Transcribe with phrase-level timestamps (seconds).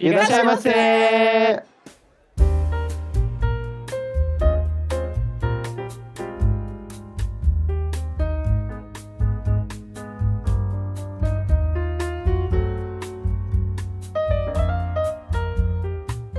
[0.00, 1.62] E deixa você!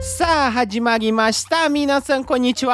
[0.02, 1.70] Sa hadimarimashita,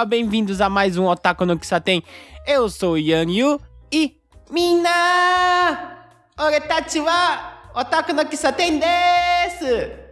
[0.06, 2.02] bem-vindos a mais um Otaku no tem.
[2.46, 3.60] Eu sou Yan Yu
[3.92, 4.16] e...
[4.50, 5.98] Minna,
[6.40, 8.24] Ore tachi wa Otaku no
[8.56, 10.07] tem, desu!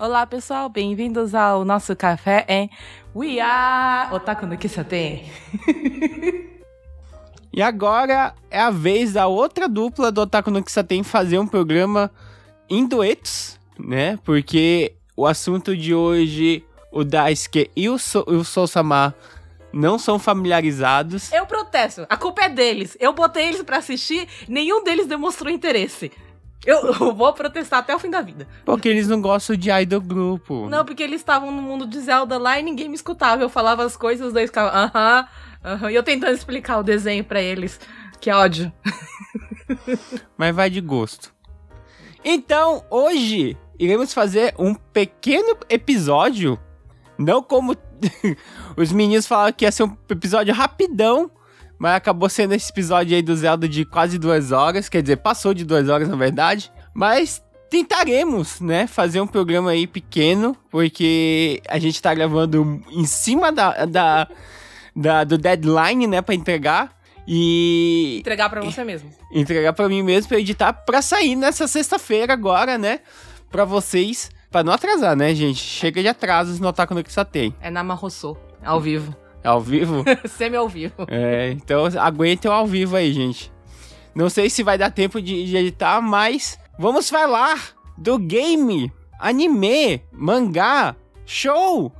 [0.00, 2.70] Olá, pessoal, bem-vindos ao nosso café em
[3.14, 5.30] We Are Otaku no Kisaten.
[7.52, 12.10] E agora é a vez da outra dupla do Otaku no Kisaten fazer um programa
[12.66, 14.18] em duetos, né?
[14.24, 19.14] Porque o assunto de hoje, o Daisuke e o, so o Sousama
[19.72, 21.30] não são familiarizados.
[21.30, 22.96] Eu protesto, a culpa é deles.
[23.00, 26.10] Eu botei eles pra assistir, nenhum deles demonstrou interesse.
[26.66, 28.46] Eu, vou protestar até o fim da vida.
[28.64, 30.68] Porque eles não gostam de idol grupo.
[30.68, 33.42] Não, porque eles estavam no mundo de Zelda lá e ninguém me escutava.
[33.42, 35.26] Eu falava as coisas, os dois ficavam, aham,
[35.64, 35.90] aham.
[35.90, 37.80] E eu tentando explicar o desenho pra eles.
[38.20, 38.70] Que ódio.
[40.36, 41.32] Mas vai de gosto.
[42.22, 46.58] Então, hoje iremos fazer um pequeno episódio.
[47.18, 47.74] Não como
[48.76, 51.30] os meninos falaram que ia ser um episódio rapidão.
[51.80, 54.88] Mas acabou sendo esse episódio aí do Zelda de quase duas horas.
[54.88, 56.70] Quer dizer, passou de duas horas na verdade.
[56.92, 60.54] Mas tentaremos, né, fazer um programa aí pequeno.
[60.70, 64.28] Porque a gente tá gravando em cima da, da,
[64.94, 66.92] da- do deadline, né, pra entregar.
[67.26, 69.10] E Entregar pra você mesmo.
[69.32, 73.00] entregar pra mim mesmo pra editar pra sair nessa sexta-feira agora, né?
[73.50, 74.30] Pra vocês.
[74.50, 75.58] Pra não atrasar, né, gente?
[75.60, 77.54] Chega de atrasos no Otaku no Kisaten.
[77.60, 79.14] É na Marrossô, ao vivo.
[79.42, 80.04] É ao vivo?
[80.28, 81.06] Semi ao vivo.
[81.08, 83.50] é, então aguentem o ao vivo aí, gente.
[84.14, 90.02] Não sei se vai dar tempo de, de editar, mas vamos falar do game, anime,
[90.12, 91.92] mangá, show,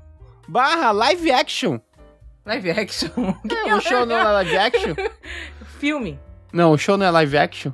[0.48, 1.78] barra live action.
[2.44, 3.08] Live action.
[3.66, 4.94] É, o show não é live action?
[5.78, 6.18] Filme.
[6.52, 7.72] Não, o show não é live action.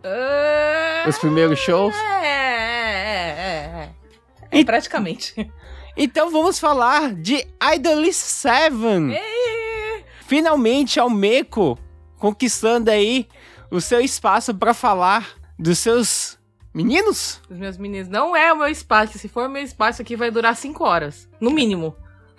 [1.09, 1.95] Os primeiros shows.
[1.97, 3.91] É, é, é, é,
[4.53, 4.59] é.
[4.59, 5.51] E- Praticamente.
[5.97, 8.75] Então vamos falar de Idolish 7.
[10.27, 11.79] Finalmente a Meiko
[12.19, 13.29] conquistando aí
[13.71, 15.29] o seu espaço pra falar
[15.59, 16.37] dos seus
[16.75, 17.41] meninos.
[17.49, 19.19] Os meus meninos, não é o meu espaço.
[19.19, 21.29] Se for o meu espaço aqui, vai durar 5 horas.
[21.41, 21.95] No mínimo.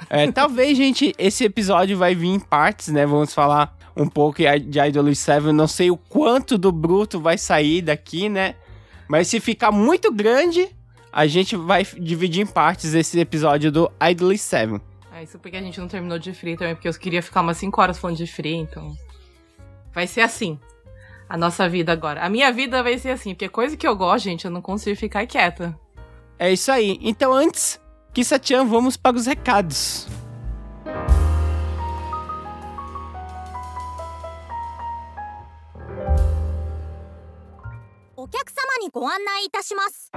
[0.10, 3.06] É, talvez, gente, esse episódio vai vir em partes, né?
[3.06, 5.52] Vamos falar um pouco de Idolish 7.
[5.54, 8.56] Não sei o quanto do bruto vai sair daqui, né?
[9.08, 10.70] Mas se ficar muito grande,
[11.12, 14.82] a gente vai dividir em partes esse episódio do Idolish 7.
[15.17, 17.59] É isso porque a gente não terminou de free também, porque eu queria ficar umas
[17.59, 18.97] 5 horas falando de free, então.
[19.93, 20.59] Vai ser assim.
[21.29, 22.25] A nossa vida agora.
[22.25, 24.97] A minha vida vai ser assim, porque coisa que eu gosto, gente, eu não consigo
[24.97, 25.79] ficar quieta.
[26.39, 26.99] É isso aí.
[27.03, 27.81] Então, antes,
[28.13, 30.09] Kissa-chan, vamos para os recados.
[38.23, 40.13] お客様にご案内いたします。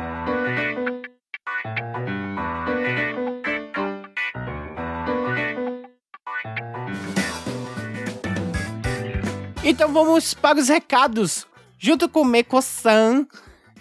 [9.63, 11.47] Então, vamos para os recados.
[11.79, 13.27] Junto com o Meko-san.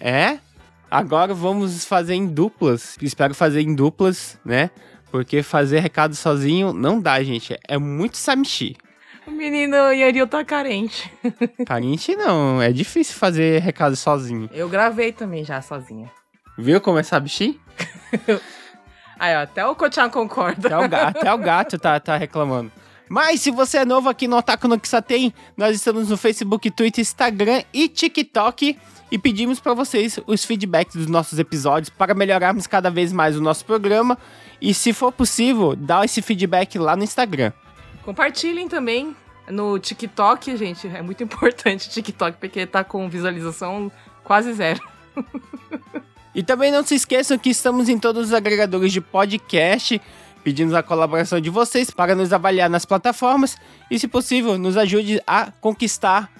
[0.00, 0.38] É?
[0.90, 2.96] Agora vamos fazer em duplas.
[3.00, 4.70] Espero fazer em duplas, né?
[5.10, 7.58] Porque fazer recado sozinho não dá, gente.
[7.66, 8.76] É muito samishi.
[9.26, 11.12] O menino Yaril tá carente.
[11.66, 14.48] Parente não, é difícil fazer recado sozinho.
[14.52, 16.10] Eu gravei também já sozinha.
[16.58, 17.60] Viu como é sabishi?
[19.18, 20.68] Aí, ó, até o Kochan concorda.
[20.68, 22.72] Até o, ga- até o gato tá, tá reclamando.
[23.10, 27.02] Mas se você é novo aqui no Otaku no Kisaten, nós estamos no Facebook, Twitter,
[27.02, 28.78] Instagram e TikTok.
[29.10, 33.40] E pedimos para vocês os feedbacks dos nossos episódios para melhorarmos cada vez mais o
[33.40, 34.16] nosso programa.
[34.60, 37.52] E se for possível, dá esse feedback lá no Instagram.
[38.04, 39.16] Compartilhem também
[39.48, 40.86] no TikTok, gente.
[40.86, 43.90] É muito importante o TikTok, porque tá com visualização
[44.22, 44.80] quase zero.
[46.34, 50.00] E também não se esqueçam que estamos em todos os agregadores de podcast.
[50.42, 53.56] Pedimos a colaboração de vocês para nos avaliar nas plataformas
[53.90, 56.30] e, se possível, nos ajude a conquistar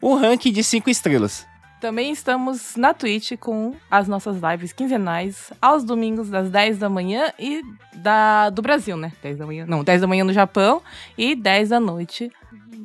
[0.00, 1.46] o ranking de 5 estrelas.
[1.80, 7.32] Também estamos na Twitch com as nossas lives quinzenais, aos domingos, das 10 da manhã
[7.38, 7.62] e
[7.94, 9.12] da, do Brasil, né?
[9.22, 9.66] 10 da manhã.
[9.66, 10.80] Não, 10 da manhã no Japão
[11.18, 12.30] e 10 da noite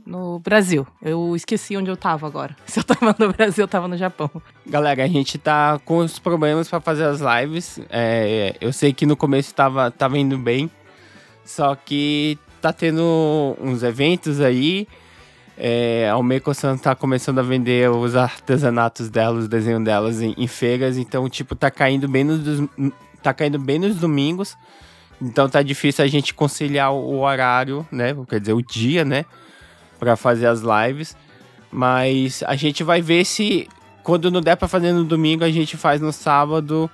[0.05, 0.85] no Brasil.
[1.01, 2.55] Eu esqueci onde eu tava agora.
[2.65, 4.29] Se eu tava no Brasil, eu tava no Japão.
[4.65, 7.79] Galera, a gente tá com os problemas para fazer as lives.
[7.89, 10.69] É, eu sei que no começo tava, tava indo bem,
[11.45, 14.87] só que tá tendo uns eventos aí.
[15.57, 20.47] É, a Almeco-san tá começando a vender os artesanatos dela, os desenhos delas em, em
[20.47, 22.67] feiras, então, tipo, tá caindo bem nos,
[23.21, 24.57] tá caindo bem nos domingos.
[25.21, 28.15] Então tá difícil a gente conciliar o horário, né?
[28.27, 29.25] Quer dizer, o dia, né?
[30.01, 31.15] Pra fazer as lives.
[31.71, 33.69] Mas a gente vai ver se
[34.03, 36.89] quando não der pra fazer no domingo, a gente faz no sábado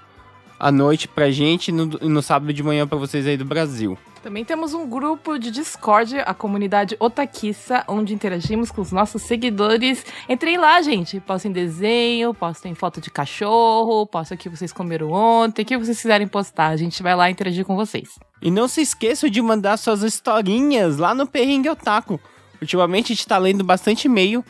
[0.60, 3.98] à noite pra gente e no, no sábado de manhã pra vocês aí do Brasil.
[4.22, 10.06] Também temos um grupo de Discord, a comunidade Otakissa, onde interagimos com os nossos seguidores.
[10.28, 11.22] Entrem lá, gente.
[11.22, 16.02] Postem desenho, postem foto de cachorro, postem o que vocês comeram ontem, o que vocês
[16.02, 16.68] quiserem postar.
[16.68, 18.20] A gente vai lá interagir com vocês.
[18.42, 22.20] E não se esqueçam de mandar suas historinhas lá no Perrengue Otaku.
[22.62, 24.44] Ultimamente a gente tá lendo bastante e-mail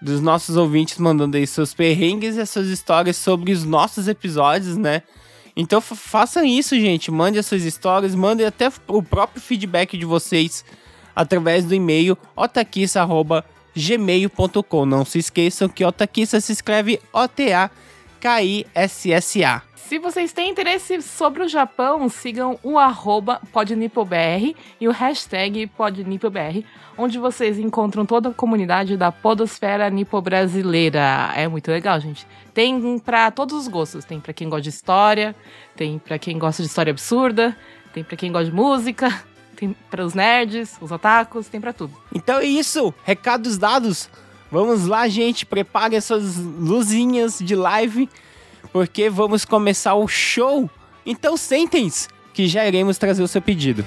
[0.00, 4.76] dos nossos ouvintes mandando aí seus perrengues e as suas histórias sobre os nossos episódios,
[4.76, 5.02] né?
[5.56, 7.10] Então fa- façam isso, gente.
[7.10, 10.64] Mande as suas histórias, mandem até o próprio feedback de vocês
[11.14, 14.86] através do e-mail otakissa.gmail.com.
[14.86, 17.00] Não se esqueçam que Otakissa se escreve
[18.16, 19.62] O-T-A-K-I-S-S-A.
[19.76, 26.64] Se vocês têm interesse sobre o Japão, sigam o arroba podnipobr e o hashtag podnipobr,
[26.98, 31.30] onde vocês encontram toda a comunidade da podosfera nipo-brasileira.
[31.36, 32.26] É muito legal, gente.
[32.52, 34.04] Tem pra todos os gostos.
[34.04, 35.36] Tem pra quem gosta de história,
[35.76, 37.56] tem pra quem gosta de história absurda,
[37.92, 39.22] tem pra quem gosta de música,
[39.54, 41.96] tem para os nerds, os otakus, tem pra tudo.
[42.12, 44.10] Então é isso, recados dados.
[44.50, 48.08] Vamos lá, gente, preparem essas luzinhas de live,
[48.72, 50.70] porque vamos começar o show.
[51.04, 53.84] Então sentem-se, que já iremos trazer o seu pedido.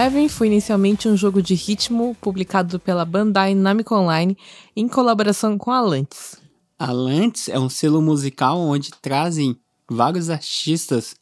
[0.00, 4.34] 7 foi inicialmente um jogo de ritmo publicado pela Bandai Namco Online
[4.74, 6.36] em colaboração com a Lantis.
[6.78, 9.54] A Lantis é um selo musical onde trazem
[9.90, 11.14] vários artistas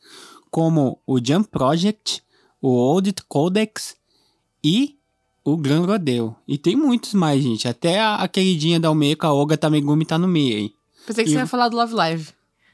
[0.48, 2.22] como o Jump Project,
[2.62, 3.96] o Old Codex
[4.62, 4.94] e
[5.44, 6.36] o Gran Rodeo.
[6.46, 7.66] E tem muitos mais, gente.
[7.66, 10.72] Até a, a queridinha da Almeida, a Olga Tamegumi, tá no meio aí.
[11.04, 12.28] Pensei que E- você ia falar do Love Live.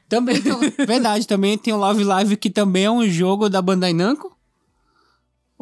[0.07, 0.35] Também,
[0.85, 4.34] verdade, também tem o Love Live, que também é um jogo da Bandai Namco.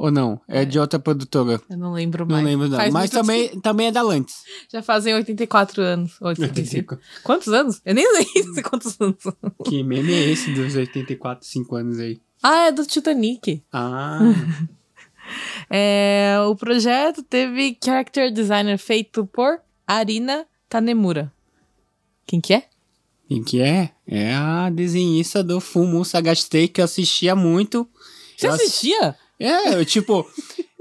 [0.04, 0.42] Ou não?
[0.50, 1.62] É, de outra produtora.
[1.70, 2.46] Eu não lembro Não mais.
[2.46, 2.78] lembro não.
[2.78, 4.34] Faz Mas também, também é da tempo.
[4.70, 6.18] Já fazem 84 anos.
[6.22, 6.98] 85.
[7.24, 7.80] Quantos anos?
[7.86, 8.26] Eu nem sei
[8.64, 9.18] quantos anos.
[9.64, 12.20] Que meme é esse dos 84, 5 anos aí?
[12.42, 13.64] Ah, é do Titanic.
[13.72, 14.20] Ah,
[15.70, 21.32] É, o projeto teve character designer feito por Arina Tanemura.
[22.28, 22.64] Quem que é?
[23.30, 23.92] quem que é?
[24.06, 27.88] É a desenhista do Fumu Sagastei que eu assistia muito.
[28.38, 29.16] Você Eu ass- assistia?
[29.46, 30.26] É, eu, tipo,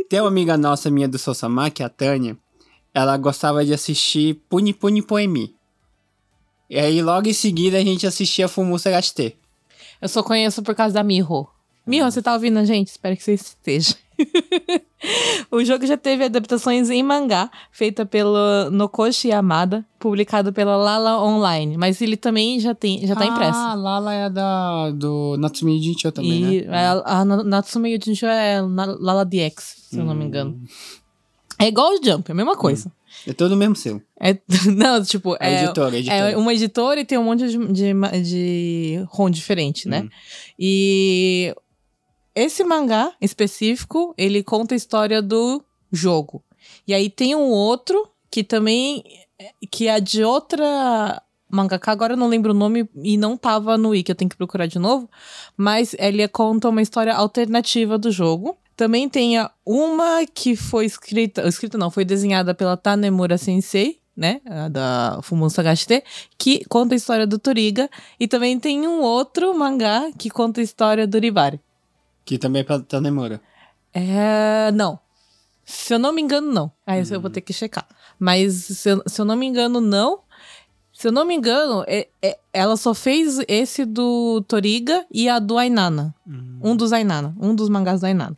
[0.08, 2.38] tem uma amiga nossa minha do Sossama, que é a Tânia,
[2.94, 5.56] ela gostava de assistir Puni Puni Poemi.
[6.70, 9.36] E aí logo em seguida a gente assistia Fumu Sagastei.
[10.00, 11.48] Eu só conheço por causa da Miho.
[11.84, 12.86] Miho, você tá ouvindo a gente?
[12.86, 13.96] Espero que você esteja.
[15.50, 21.76] o jogo já teve adaptações em mangá, feita pelo Nokoshi Yamada, publicado pela Lala Online.
[21.76, 23.58] Mas ele também já, tem, já tá impresso.
[23.58, 26.86] Ah, Lala é da, do Natsumi Jincho também, e né?
[27.04, 30.60] a, a Natsume é Lala DX, se eu não me engano.
[31.58, 32.90] É igual o Jump, é a mesma coisa.
[33.26, 34.02] É todo o mesmo selo.
[34.18, 34.36] É,
[34.74, 36.30] não, tipo, É, é, editora, editora.
[36.32, 37.92] é uma editora e tem um monte de, de,
[38.22, 40.08] de ROM diferente, né?
[40.58, 41.54] E
[42.34, 46.42] esse mangá específico, ele conta a história do jogo.
[46.86, 49.04] E aí tem um outro que também
[49.70, 53.90] que é de outra mangaka, agora eu não lembro o nome e não tava no
[53.90, 55.08] wiki, eu tenho que procurar de novo,
[55.56, 58.56] mas ele conta uma história alternativa do jogo.
[58.74, 59.34] Também tem
[59.66, 66.02] uma que foi escrita, escrita não, foi desenhada pela Tanemura Sensei, né, da Fumun Sagashite,
[66.38, 70.64] que conta a história do Toriga, e também tem um outro mangá que conta a
[70.64, 71.60] história do Ribari.
[72.24, 73.40] Que também é pra Tanemura.
[73.92, 74.70] É.
[74.72, 74.98] Não.
[75.64, 76.72] Se eu não me engano, não.
[76.86, 77.86] Aí eu vou ter que checar.
[78.18, 80.20] Mas se eu, se eu não me engano, não.
[80.92, 85.38] Se eu não me engano, é- é- ela só fez esse do Toriga e a
[85.38, 86.14] do Ainana.
[86.62, 87.34] Um dos Ainana.
[87.40, 88.36] Um dos mangás do Ainana.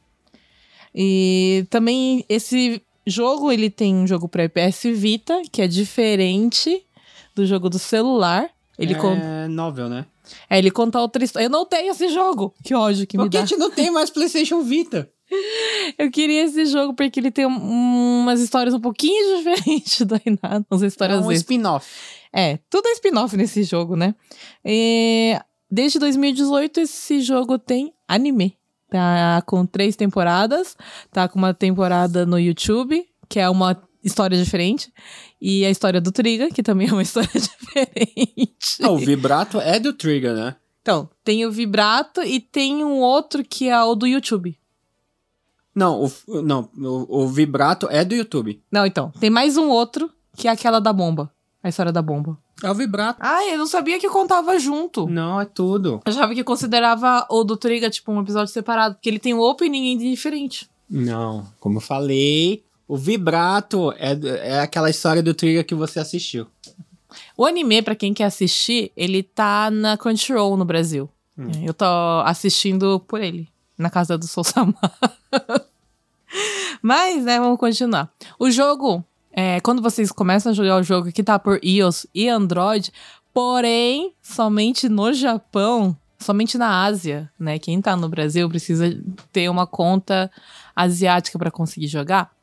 [0.95, 6.85] E também esse jogo, ele tem um jogo para PS Vita, que é diferente
[7.35, 8.49] do jogo do celular.
[8.79, 9.17] Ele, é con-
[9.51, 10.07] novel, né?
[10.49, 11.47] É, ele conta outra história.
[11.47, 12.55] Eu não tenho esse jogo.
[12.65, 13.43] Que ódio que me Porque dá.
[13.43, 15.11] a gente não tem mais PlayStation Vita.
[15.99, 20.67] Eu queria esse jogo porque ele tem um- umas histórias um pouquinho diferentes do Reinado.
[20.71, 21.39] Umas É histórias um extras.
[21.41, 21.91] spin-off.
[22.33, 24.15] É, tudo é spin-off nesse jogo, né?
[24.65, 25.39] E
[25.71, 28.57] desde 2018 esse jogo tem anime.
[28.91, 30.77] Tá com três temporadas.
[31.11, 34.93] Tá com uma temporada no YouTube, que é uma história diferente.
[35.41, 38.83] E a história do Triga, que também é uma história diferente.
[38.83, 40.57] Ah, o vibrato é do Trigger, né?
[40.83, 44.55] Então, tem o Vibrato e tem um outro que é o do YouTube.
[45.75, 48.63] Não, o, não, o, o vibrato é do YouTube.
[48.71, 51.33] Não, então, tem mais um outro que é aquela da bomba.
[51.63, 52.39] A história da bomba.
[52.63, 53.19] É o vibrato.
[53.21, 55.09] Ah, eu não sabia que contava junto.
[55.09, 56.03] Não, é tudo.
[56.05, 59.41] Eu achava que considerava o do Triga, tipo, um episódio separado, porque ele tem um
[59.41, 60.69] opening diferente.
[60.89, 64.13] Não, como eu falei, o vibrato é,
[64.51, 66.47] é aquela história do Trigger que você assistiu.
[67.37, 71.09] O anime, pra quem quer assistir, ele tá na Crunchyroll no Brasil.
[71.39, 71.51] Hum.
[71.65, 71.85] Eu tô
[72.25, 74.75] assistindo por ele, na casa do Sousama.
[76.83, 78.11] Mas, né, vamos continuar.
[78.39, 82.29] O jogo, é, quando vocês começam a jogar o jogo que tá por iOS e
[82.29, 82.93] Android,
[83.33, 87.59] porém, somente no Japão, somente na Ásia, né?
[87.59, 88.97] Quem tá no Brasil precisa
[89.33, 90.31] ter uma conta
[90.75, 92.34] asiática pra conseguir jogar.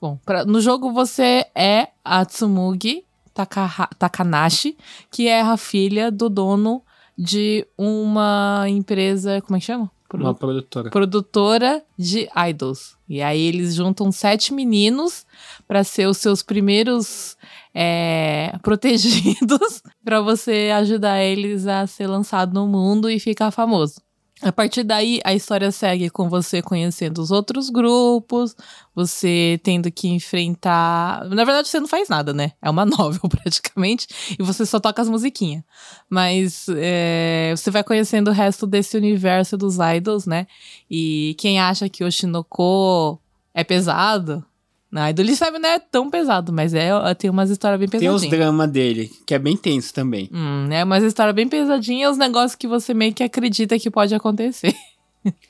[0.00, 3.04] Bom, pra- no jogo você é a Tsumugi
[3.34, 4.76] Takaha- Takanashi,
[5.10, 6.82] que é a filha do dono
[7.16, 9.90] de uma empresa, como é que chama?
[10.08, 10.90] Produ- Uma produtora.
[10.90, 12.96] produtora de idols.
[13.08, 15.24] E aí eles juntam sete meninos
[15.68, 17.36] para ser os seus primeiros
[17.72, 24.00] é, protegidos para você ajudar eles a ser lançado no mundo e ficar famoso.
[24.42, 28.56] A partir daí, a história segue com você conhecendo os outros grupos,
[28.94, 31.26] você tendo que enfrentar.
[31.28, 32.52] Na verdade, você não faz nada, né?
[32.62, 34.06] É uma novel praticamente,
[34.38, 35.62] e você só toca as musiquinhas.
[36.08, 40.46] Mas é, você vai conhecendo o resto desse universo dos idols, né?
[40.90, 43.20] E quem acha que o Shinoko
[43.52, 44.44] é pesado,
[44.90, 48.22] na Idol Seven não é tão pesado, mas é, tem umas histórias bem Tem pesadinhas.
[48.22, 50.28] os dramas dele, que é bem tenso também.
[50.32, 54.14] Hum, é umas histórias bem pesadinhas, os negócios que você meio que acredita que pode
[54.14, 54.74] acontecer.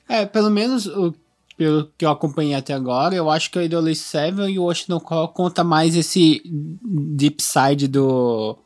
[0.09, 1.15] É, pelo menos o,
[1.57, 5.29] pelo que eu acompanhei até agora, eu acho que o Idol Seven e o Oshinoko
[5.29, 6.43] conta mais esse
[6.83, 8.59] deep side do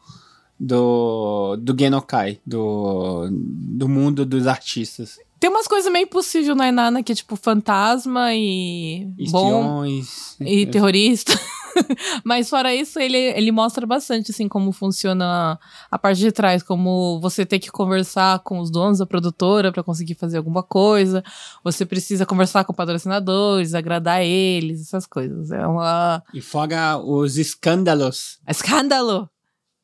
[0.58, 5.18] do do Genokai, do do mundo dos artistas.
[5.44, 10.37] Tem umas coisas meio impossíveis na Inana, que é tipo fantasma e bom Espiões.
[10.40, 11.38] e terrorista.
[12.25, 15.58] Mas fora isso, ele, ele mostra bastante, assim, como funciona
[15.90, 19.82] a parte de trás, como você tem que conversar com os donos da produtora para
[19.82, 21.23] conseguir fazer alguma coisa,
[21.62, 25.50] você precisa conversar com patrocinadores, agradar eles, essas coisas.
[25.50, 26.23] É uma...
[26.32, 28.38] E fora os escândalos.
[28.49, 29.28] Escândalo!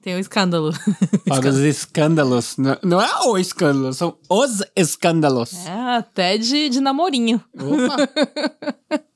[0.03, 0.73] Tem o um escândalo.
[1.27, 2.57] Para os escândalos.
[2.57, 5.67] Não, não, é o escândalo, são os escândalos.
[5.67, 7.43] É, até de, de namorinho.
[7.55, 8.09] Opa!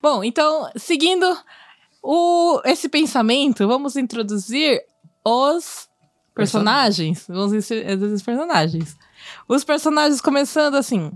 [0.00, 1.26] Bom, então, seguindo
[2.00, 4.80] o, esse pensamento, vamos introduzir
[5.24, 5.88] os
[6.32, 7.24] personagens.
[7.28, 8.96] Vamos introduzir os personagens.
[9.48, 11.10] Os personagens começando assim.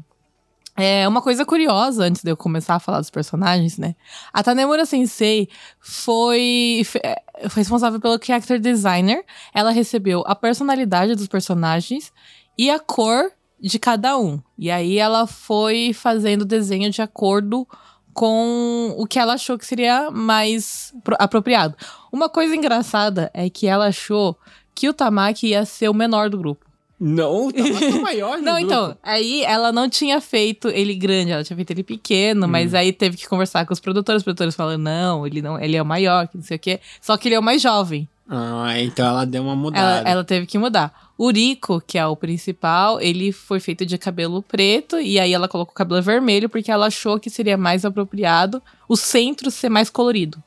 [0.83, 3.95] É uma coisa curiosa antes de eu começar a falar dos personagens, né?
[4.33, 9.25] A Tanemura Sensei foi, fe- é, foi responsável pelo character designer.
[9.55, 12.13] Ela recebeu a personalidade dos personagens
[12.57, 14.41] e a cor de cada um.
[14.59, 17.67] E aí ela foi fazendo o desenho de acordo
[18.15, 21.77] com o que ela achou que seria mais pro- apropriado.
[22.13, 24.37] Uma coisa engraçada é que ela achou
[24.75, 26.70] que o Tamaki ia ser o menor do grupo.
[27.01, 28.61] Não, tá muito maior Não, grupo.
[28.61, 32.93] então, aí ela não tinha feito ele grande, ela tinha feito ele pequeno, mas aí
[32.93, 35.87] teve que conversar com os produtores, os produtores falando, não, ele não, ele é o
[35.87, 36.79] maior, que não sei o quê.
[37.01, 38.07] Só que ele é o mais jovem.
[38.29, 40.01] Ah, então ela deu uma mudada.
[40.01, 41.11] Ela, ela teve que mudar.
[41.19, 45.49] O Rico, que é o principal, ele foi feito de cabelo preto e aí ela
[45.49, 49.91] colocou o cabelo vermelho porque ela achou que seria mais apropriado o centro ser mais
[49.91, 50.43] colorido.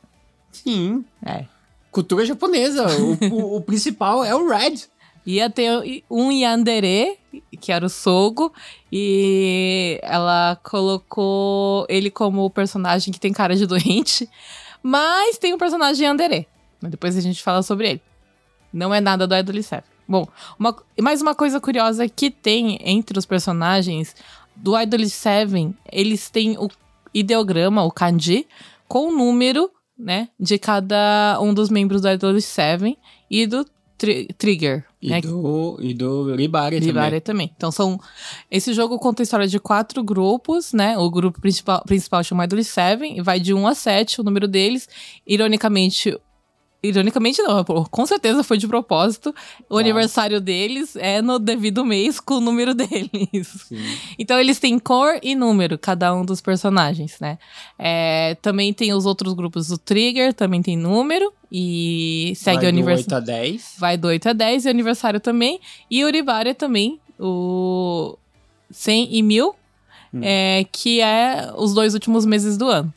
[0.51, 1.03] Sim.
[1.25, 1.45] É.
[1.91, 2.87] Cultura japonesa.
[2.97, 4.85] O, o- o principal é o Red.
[5.25, 7.17] Ia ter um Yandere,
[7.61, 8.53] que era o Sogo,
[8.91, 14.29] e ela colocou ele como o personagem que tem cara de doente,
[14.81, 16.47] mas tem um personagem Yandere.
[16.81, 18.01] Depois a gente fala sobre ele.
[18.71, 19.85] Não é nada do Idol Seven.
[20.07, 20.27] Bom,
[20.59, 24.15] uma, mais uma coisa curiosa que tem entre os personagens
[24.55, 26.67] do Idol Seven, eles têm o
[27.13, 28.45] ideograma, o kanji,
[28.87, 32.97] com o número, né, de cada um dos membros do Idol Seven
[33.29, 33.65] e do
[33.97, 37.51] tri- Trigger, E né, do, e do Ribari, Libari também.
[37.57, 37.99] Então são.
[38.49, 40.97] Esse jogo conta a história de quatro grupos, né?
[40.97, 44.47] O grupo principal, principal chama Idol Seven, e vai de 1 a 7, o número
[44.47, 44.87] deles.
[45.27, 46.17] Ironicamente,
[46.81, 49.33] Ironicamente, não, com certeza foi de propósito.
[49.69, 53.71] O aniversário deles é no devido mês com o número deles.
[54.19, 57.37] Então, eles têm cor e número, cada um dos personagens, né?
[57.79, 59.71] É, também tem os outros grupos.
[59.71, 63.05] O Trigger também tem número e segue Vai o do aniversário.
[63.05, 63.75] 8 a 10.
[63.77, 65.59] Vai do 8 a 10 e aniversário também.
[65.89, 68.17] E o Uribari também, o
[68.71, 69.55] 100 e 1000,
[70.21, 72.91] é, que é os dois últimos meses do ano.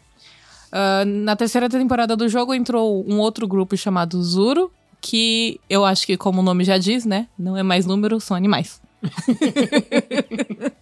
[0.73, 6.07] Ah, na terceira temporada do jogo entrou um outro grupo chamado Zuro, que eu acho
[6.07, 7.29] que, como o nome já diz, né?
[7.39, 8.81] Não é mais número, são animais.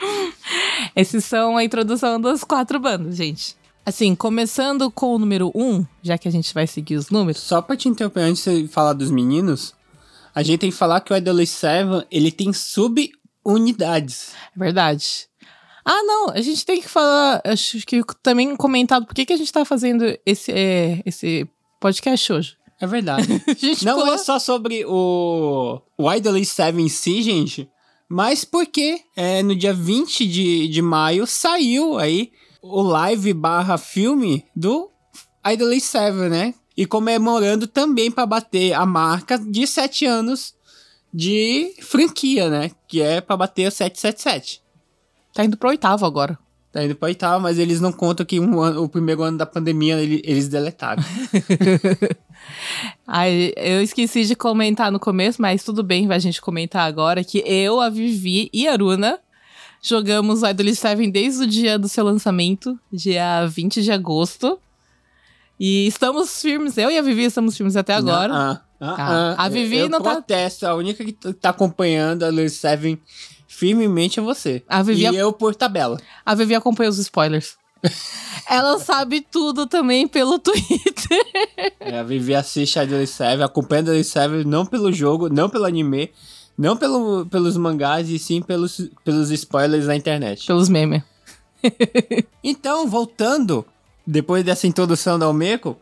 [0.94, 3.56] Esses são a introdução das quatro bandas, gente.
[3.88, 7.40] Assim, começando com o número 1, um, já que a gente vai seguir os números.
[7.40, 9.72] Só pra te interromper antes de falar dos meninos,
[10.34, 14.32] a gente tem que falar que o Idol Seven, ele tem subunidades.
[14.54, 15.26] É verdade.
[15.86, 19.38] Ah, não, a gente tem que falar, acho que também comentar por que, que a
[19.38, 21.48] gente tá fazendo esse, é, esse
[21.80, 22.56] podcast hoje.
[22.78, 23.42] É verdade.
[23.82, 27.66] Não falou- é só sobre o, o Idol Seven em si, gente,
[28.06, 32.30] mas porque é, no dia 20 de, de maio saiu aí
[32.62, 34.90] o live barra filme do
[35.46, 36.54] Idol Seven, né?
[36.76, 40.54] E comemorando também para bater a marca de 7 anos
[41.12, 42.70] de franquia, né?
[42.86, 44.62] Que é para bater o 777.
[45.34, 46.38] Tá indo pro oitavo agora.
[46.70, 49.46] Tá indo pra oitava, mas eles não contam que um ano- o primeiro ano da
[49.46, 51.02] pandemia ele- eles deletaram.
[53.06, 57.24] Ai, eu esqueci de comentar no começo, mas tudo bem, vai a gente comentar agora
[57.24, 59.18] que eu, a Vivi e a Aruna
[59.82, 64.58] jogamos Idol Seven desde o dia do seu lançamento, dia 20 de agosto.
[65.60, 68.32] E estamos firmes, eu e a Vivi estamos firmes até agora.
[68.32, 69.44] Ah, ah, Ah, ah.
[69.44, 72.96] a Vivi eu não tá- protesto, a única que tá acompanhando a Lil Seven
[73.48, 74.62] firmemente é você.
[74.68, 76.00] A Vivi e a- eu por tabela.
[76.24, 77.56] A Vivi acompanha os spoilers.
[78.48, 81.18] Ela sabe tudo também pelo Twitter.
[81.80, 85.48] É, a Vivi assiste a Lil Seven, acompanha a Lil Seven não pelo jogo, não
[85.50, 86.10] pelo anime,
[86.58, 90.44] não pelo, pelos mangás, e sim pelos, pelos spoilers na internet.
[90.46, 91.02] Pelos memes.
[92.42, 93.64] Então, voltando,
[94.06, 95.76] depois dessa introdução da Almeco,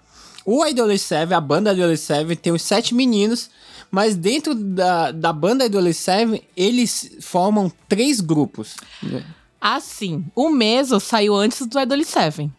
[0.44, 3.50] o Idol Seven, a banda Idol Seven, tem os sete meninos,
[3.90, 8.74] mas dentro da, da banda Idol Seven, eles formam três grupos.
[9.60, 12.52] Assim, o Meso saiu antes do Idol Seven.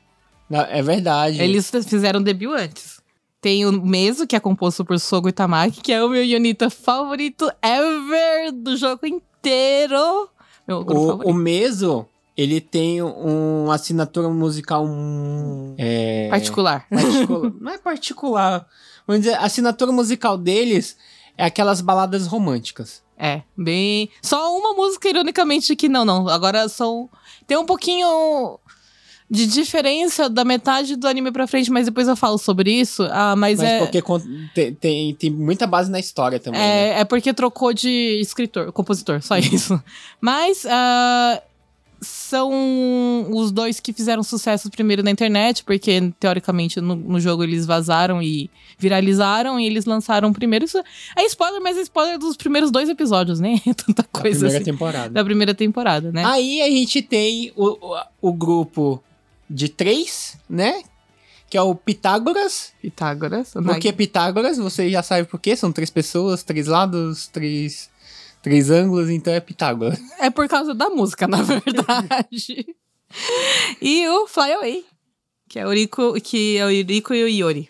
[0.50, 1.42] Na- É verdade.
[1.42, 2.97] Eles fizeram debut antes.
[3.40, 7.50] Tem o Meso, que é composto por Sogo Itamaki, que é o meu Yonita favorito
[7.62, 10.30] ever do jogo inteiro.
[10.68, 11.30] Meu grupo O, favorito.
[11.30, 16.86] o Meso, ele tem um- uma assinatura musical um, é, Particular.
[16.90, 17.54] particular.
[17.62, 18.68] Não é particular.
[19.06, 20.98] Vamos dizer, a assinatura musical deles
[21.38, 23.04] é aquelas baladas românticas.
[23.20, 24.10] É, bem.
[24.22, 26.28] Só uma música, ironicamente, que não, não.
[26.28, 27.10] Agora são.
[27.48, 28.60] Tem um pouquinho
[29.30, 33.04] de diferença da metade do anime pra frente, mas depois eu falo sobre isso.
[33.12, 33.80] Ah, mas, Mas é.
[33.80, 34.02] porque
[34.54, 36.60] tem, tem, tem muita base na história também.
[36.62, 36.90] né?
[36.92, 39.82] É, é porque trocou de escritor, compositor, só isso.
[40.22, 41.42] Mas ah,
[42.00, 47.66] são os dois que fizeram sucesso primeiro na internet, porque teoricamente no, no jogo eles
[47.66, 50.64] vazaram e viralizaram e eles lançaram primeiro.
[50.66, 50.82] Isso
[51.16, 53.60] é spoiler, mas é spoiler dos primeiros dois episódios, né?
[53.76, 54.72] Tanta Da coisa primeira assim.
[54.72, 55.10] temporada.
[55.10, 56.24] Da primeira temporada, né?
[56.26, 59.04] Aí a gente tem o, o, o grupo
[59.50, 60.84] de três, né?
[61.50, 62.74] Que é o Pitágoras.
[62.82, 63.54] Pitágoras.
[63.54, 64.58] Por que Pitágoras?
[64.58, 65.56] Você já sabe por quê?
[65.56, 67.90] São três pessoas, três lados, três,
[68.42, 70.00] três ângulos, então é Pitágoras.
[70.20, 72.76] É por causa da música, na verdade.
[73.82, 74.86] e o Fly Away,
[75.48, 77.70] que é o Rico, que é o Rico e o Yori.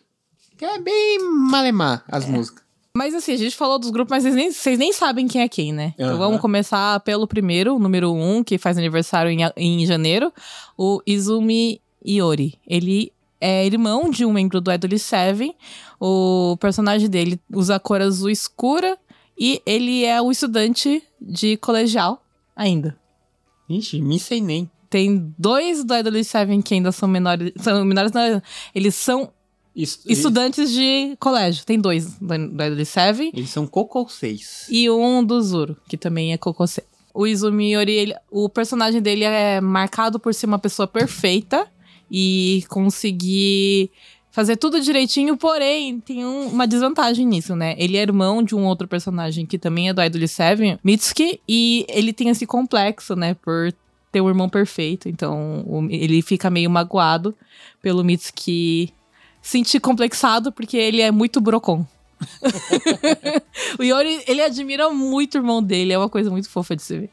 [0.58, 2.64] Que é bem malemar as músicas.
[2.98, 5.48] Mas assim, a gente falou dos grupos, mas vocês nem, vocês nem sabem quem é
[5.48, 5.94] quem, né?
[5.94, 6.18] Então Aham.
[6.18, 10.34] vamos começar pelo primeiro, o número um, que faz aniversário em, em janeiro,
[10.76, 12.58] o Izumi Iori.
[12.66, 15.56] Ele é irmão de um membro do Idol Seven.
[16.00, 18.98] O personagem dele usa a cor azul escura
[19.38, 22.98] e ele é um estudante de colegial ainda.
[23.70, 24.68] Ixi, me sei nem.
[24.90, 27.54] Tem dois do Idol Seven que ainda são menores.
[27.58, 28.42] São menores, não,
[28.74, 29.32] eles são
[29.78, 31.64] Isso, estudantes de colégio.
[31.66, 33.32] Tem dois do do Idol Seven.
[33.34, 34.66] Eles são Coco 6.
[34.70, 36.82] E um do Zuro, que também é Kokose.
[37.14, 41.68] O Izumi Yori, ele- o personagem dele é marcado por ser uma pessoa perfeita
[42.12, 43.90] e conseguir
[44.32, 47.76] fazer tudo direitinho, porém, tem um- uma desvantagem nisso, né?
[47.78, 51.86] Ele é irmão de um outro personagem que também é do Idol Seven, Mitsuki, e
[51.90, 53.74] ele tem esse complexo, né, por
[54.12, 55.10] ter um irmão perfeito.
[55.10, 57.36] Então, o- ele fica meio magoado
[57.82, 58.94] pelo Mitsuki
[59.48, 61.86] sentir complexado porque ele é muito brocon.
[63.80, 67.00] o Yori, ele admira muito o irmão dele, é uma coisa muito fofa de se
[67.00, 67.10] ver.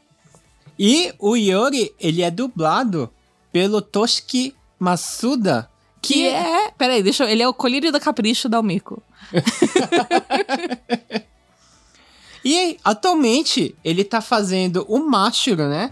[0.77, 3.09] E o Yori, ele é dublado
[3.53, 5.69] pelo Toshiki Masuda,
[6.01, 6.71] Que é.
[6.71, 7.29] Peraí, deixa eu.
[7.29, 9.01] Ele é o colírio da capricho da Almeco.
[12.47, 15.91] E atualmente ele tá fazendo o Mashiro, né?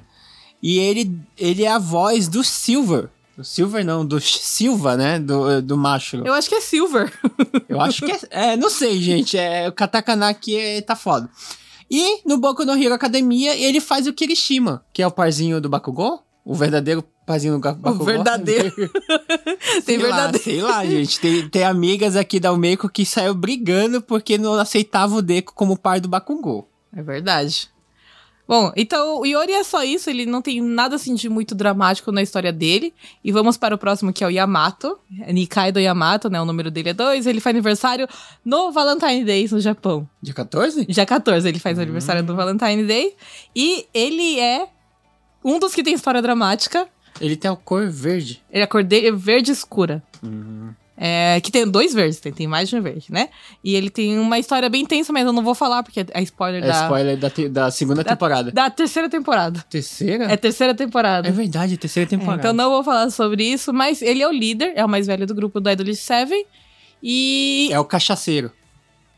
[0.61, 3.09] E ele, ele é a voz do Silver.
[3.35, 5.19] Do Silver não, do Silva, né?
[5.19, 6.25] Do, do Mashiro.
[6.25, 7.11] Eu acho que é Silver.
[7.67, 8.19] Eu acho que é.
[8.29, 9.37] É, não sei, gente.
[9.37, 11.27] É, o katakana aqui é, tá foda.
[11.89, 15.69] E no Boku no Hero Academia, ele faz o Kirishima, que é o parzinho do
[15.69, 16.21] Bakugou.
[16.45, 18.05] O verdadeiro parzinho do Bakugou.
[18.05, 18.71] verdadeiro.
[18.75, 20.43] sei Tem verdadeiro.
[20.43, 21.19] sei lá, gente.
[21.19, 25.77] Tem, tem amigas aqui da Almeco que saiu brigando porque não aceitava o Deco como
[25.77, 26.69] par do Bakugou.
[26.95, 27.72] É verdade.
[28.53, 32.11] Bom, então o Yori é só isso, ele não tem nada assim de muito dramático
[32.11, 32.93] na história dele.
[33.23, 34.95] E vamos para o próximo, que é o Yamato.
[35.21, 36.39] É Nikaido Yamato, né?
[36.39, 37.25] O número dele é 2.
[37.25, 38.07] Ele faz aniversário
[38.45, 40.07] no Valentine Day no Japão.
[40.21, 40.85] Dia 14?
[40.85, 43.15] Dia 14, ele faz aniversário do Valentine Day.
[43.55, 44.67] E ele é
[45.43, 46.87] um dos que tem história dramática.
[47.19, 48.43] Ele tem a cor verde.
[48.51, 50.03] Ele é cor de- verde escura.
[50.95, 53.29] É, que tem dois verdes, tem, tem mais de um verde, né?
[53.63, 56.63] E ele tem uma história bem tensa, mas eu não vou falar porque é spoiler
[56.63, 58.51] É da, spoiler da, te- da segunda temporada.
[58.51, 59.65] da terceira temporada.
[59.69, 60.25] Terceira?
[60.31, 61.27] É terceira temporada.
[61.27, 62.39] É verdade, terceira É, temporada.
[62.41, 65.25] então não vou falar sobre isso, mas ele é o líder, é o mais velho
[65.25, 66.45] do grupo do Idol Seven.
[67.01, 68.51] E É o cachaceiro.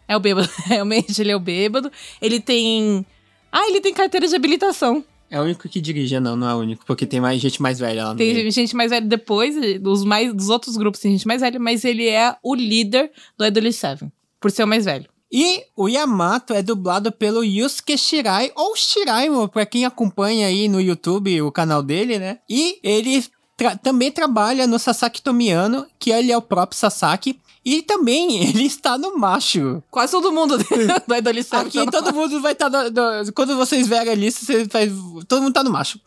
[0.08, 1.92] é o bêbado, realmente, ele é o bêbado.
[2.22, 3.06] Ele tem.
[3.52, 5.04] Ah, ele tem carteira de habilitação.
[5.30, 7.80] É o único que dirige, não, não é o único, porque tem mais gente mais
[7.80, 8.52] velha lá no Tem meio.
[8.52, 12.08] gente mais velha depois, dos, mais, dos outros grupos tem gente mais velha, mas ele
[12.08, 15.06] é o líder do Idol Seven, por ser o mais velho.
[15.32, 20.80] E o Yamato é dublado pelo Yusuke Shirai, ou Shiraimo, pra quem acompanha aí no
[20.80, 22.38] YouTube o canal dele, né?
[22.48, 23.26] E ele
[23.58, 27.40] tra- também trabalha no Sasaki Tomiano, que ele é o próprio Sasaki.
[27.66, 29.82] E também ele está no Macho.
[29.90, 31.68] Quase todo mundo do Idol Seven.
[31.68, 32.70] Aqui todo mundo vai estar.
[32.70, 34.92] no- no- quando vocês verem a lista, você faz,
[35.28, 36.00] todo mundo tá no Macho.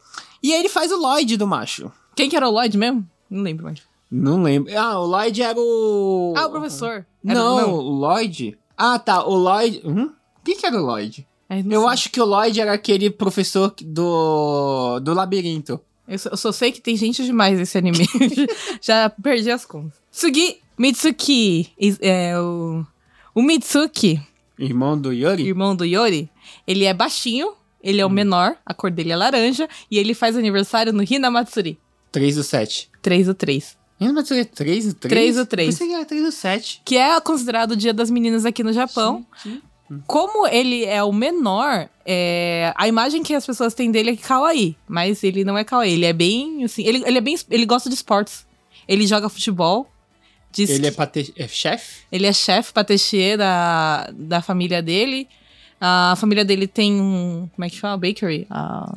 [0.42, 1.90] E ele faz o Lloyd do Macho.
[2.14, 3.04] Quem que era o Lloyd mesmo?
[3.28, 3.80] Não lembro mais.
[4.10, 4.72] Não lembro.
[4.78, 6.32] Ah, o Lloyd era o.
[6.36, 7.04] Ah, o professor.
[7.26, 8.56] Era- Não, o Lloyd.
[8.76, 9.24] Ah, tá.
[9.24, 9.82] O Lloyd.
[9.84, 10.10] Hum?
[10.44, 11.26] Quem que era o Lloyd?
[11.50, 11.88] É, Eu sei.
[11.90, 15.00] acho que o Lloyd era aquele professor do.
[15.00, 15.80] do labirinto.
[16.06, 18.06] Eu só, eu só sei que tem gente demais nesse anime.
[18.80, 19.98] Já perdi as contas.
[20.10, 21.72] Sugi Mitsuki.
[22.00, 22.86] É, o,
[23.34, 24.20] o Mitsuki,
[24.58, 25.46] Irmão do Yuri?
[25.46, 26.28] irmão do Yori,
[26.66, 30.36] ele é baixinho, ele é o menor, a cor dele é laranja, e ele faz
[30.36, 31.78] aniversário no Hinamatsuri.
[32.10, 32.90] 3 do 7.
[33.00, 33.76] 3 do 3.
[34.00, 35.10] Ainda vai ser 3 do 3?
[35.10, 35.70] 3 do 3.
[35.70, 36.82] Pensei que era 3 do 7.
[36.84, 39.26] Que é considerado o dia das meninas aqui no Japão.
[40.06, 44.76] Como ele é o menor, é, a imagem que as pessoas têm dele é kawaii.
[44.86, 46.84] Mas ele não é kawaii, ele é bem, assim...
[46.84, 47.36] Ele, ele é bem...
[47.50, 48.46] Ele gosta de esportes.
[48.86, 49.90] Ele joga futebol.
[50.58, 51.32] Diz Ele é, pate...
[51.36, 52.02] é chefe?
[52.10, 55.28] Ele é chefe patissier da, da família dele.
[55.80, 57.48] A família dele tem um.
[57.54, 57.96] Como é que chama?
[57.96, 58.44] Bakery?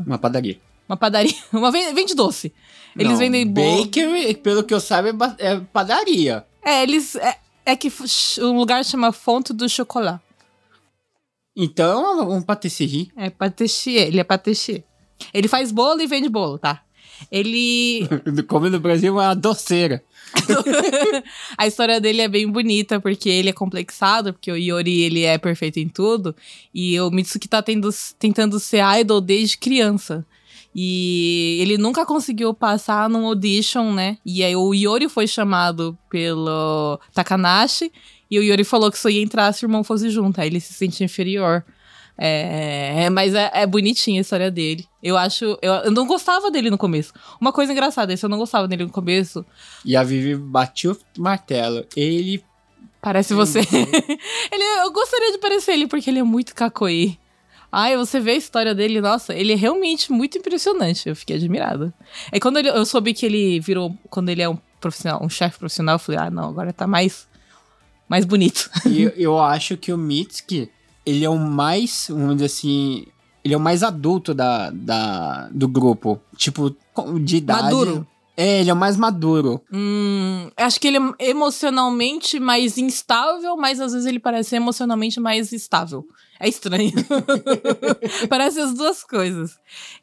[0.04, 0.60] Uma padaria.
[0.90, 1.36] uma padaria.
[1.54, 2.52] Uma vende, vende doce.
[2.96, 3.86] Eles Não, vendem bolo.
[3.86, 6.44] Bakery, pelo que eu saiba, é, é padaria.
[6.66, 7.16] É, eles.
[7.16, 7.94] É, é que
[8.40, 10.20] o lugar chama Fonte do Chocolat.
[11.56, 13.12] Então, um patisserie.
[13.16, 14.08] É patissier.
[14.08, 14.84] Ele é patissier.
[15.32, 16.82] Ele faz bolo e vende bolo, tá?
[17.30, 18.08] Ele.
[18.48, 20.04] Como no Brasil, é uma doceira.
[21.58, 25.38] a história dele é bem bonita, porque ele é complexado, porque o Yori ele é
[25.38, 26.36] perfeito em tudo.
[26.74, 30.26] E o Mitsuki tá tendo- tentando ser idol desde criança.
[30.74, 34.18] E ele nunca conseguiu passar num audition, né?
[34.26, 37.92] E aí o Yori foi chamado pelo Takanashi.
[38.30, 40.40] E o Yori falou que só ia entrar se o irmão fosse junto.
[40.40, 41.66] Aí ele se sente inferior.
[42.18, 44.86] É, mas é, é bonitinha a história dele.
[45.02, 45.58] Eu acho.
[45.62, 47.14] Eu, eu não gostava dele no começo.
[47.40, 49.46] Uma coisa engraçada, se eu não gostava dele no começo,
[49.84, 51.86] E a Vivi bateu o martelo.
[51.96, 52.44] Ele.
[53.02, 53.60] Parece você.
[54.52, 57.18] ele, eu gostaria de parecer ele, porque ele é muito cacoí.
[57.72, 61.08] Ai, você vê a história dele, nossa, ele é realmente muito impressionante.
[61.08, 61.94] Eu fiquei admirada.
[62.32, 63.96] É quando ele- eu soube que ele virou.
[64.10, 67.28] Quando ele é um profissional, um chefe profissional, eu falei, ah, não, agora tá mais.
[68.10, 68.70] Mais bonito.
[68.86, 70.70] E eu, eu acho que o Mitsuki,
[71.06, 73.06] ele é o mais, vamos dizer assim,
[73.44, 76.20] ele é o mais adulto da, da, do grupo.
[76.36, 76.76] Tipo,
[77.24, 77.64] de idade.
[77.64, 78.08] Maduro.
[78.38, 79.62] É, ele é o mais maduro.
[79.72, 85.52] Hum, acho que ele é emocionalmente mais instável, mas às vezes ele parece emocionalmente mais
[85.52, 86.06] estável.
[86.40, 86.94] É estranho.
[88.30, 89.52] parece as duas coisas.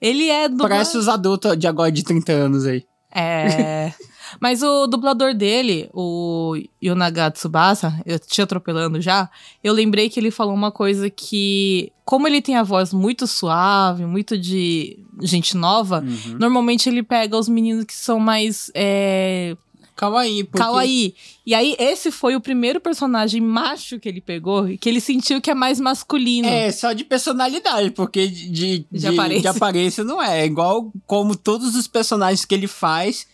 [0.01, 0.59] Ele é do.
[0.59, 2.85] Parece os adultos de agora de 30 anos aí.
[3.13, 3.93] É.
[4.41, 9.31] Mas o dublador dele, o Yonaga Tsubasa, eu te atropelando já,
[9.63, 14.05] eu lembrei que ele falou uma coisa que, como ele tem a voz muito suave,
[14.07, 16.37] muito de gente nova, Uhum.
[16.39, 19.57] normalmente ele pega os meninos que são mais é,
[19.97, 20.59] Kawaii, porque...
[20.59, 21.15] kawaii.
[21.45, 25.51] E aí, esse foi o primeiro personagem macho que ele pegou, que ele sentiu que
[25.51, 26.47] é mais masculino.
[26.47, 29.41] É, só de personalidade, porque de, de, De de- aparência.
[29.43, 30.43] de aparência não é.
[30.43, 33.27] É igual como todos os personagens que ele faz,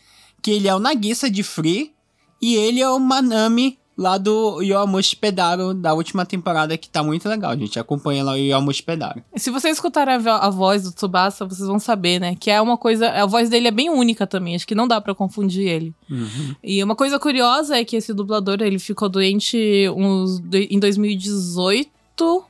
[0.44, 1.92] que ele é o Nagisa de Free
[2.40, 7.28] E ele é o Manami lá do Yoamushi Pedaro da última temporada, que tá muito
[7.28, 7.78] legal, gente.
[7.78, 9.22] Acompanha lá o Yoamushi Pedaro.
[9.36, 12.34] Se vocês escutarem a, vo- a voz do Tsubasa, vocês vão saber, né?
[12.34, 13.08] Que é uma coisa.
[13.10, 14.56] A voz dele é bem única também.
[14.56, 15.94] Acho que não dá pra confundir ele.
[16.62, 19.56] E uma coisa curiosa é que esse dublador ele ficou doente
[19.96, 21.93] uns, em 2018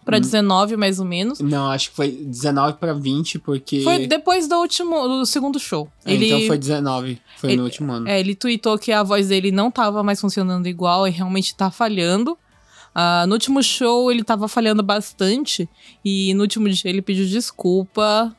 [0.04, 1.40] pra 19, mais ou menos.
[1.40, 3.80] Não, acho que foi 19 pra 20, porque.
[3.82, 5.88] Foi depois do último, do segundo show.
[6.04, 7.18] É, ele, Então foi 19.
[7.38, 8.08] Foi ele- no último ano.
[8.08, 11.70] é, ele tweetou que a voz dele não tava mais funcionando igual e realmente tá
[11.70, 12.36] falhando.
[12.94, 15.68] Ah, no último show ele tava falhando bastante
[16.04, 18.32] e no último dia ele pediu desculpa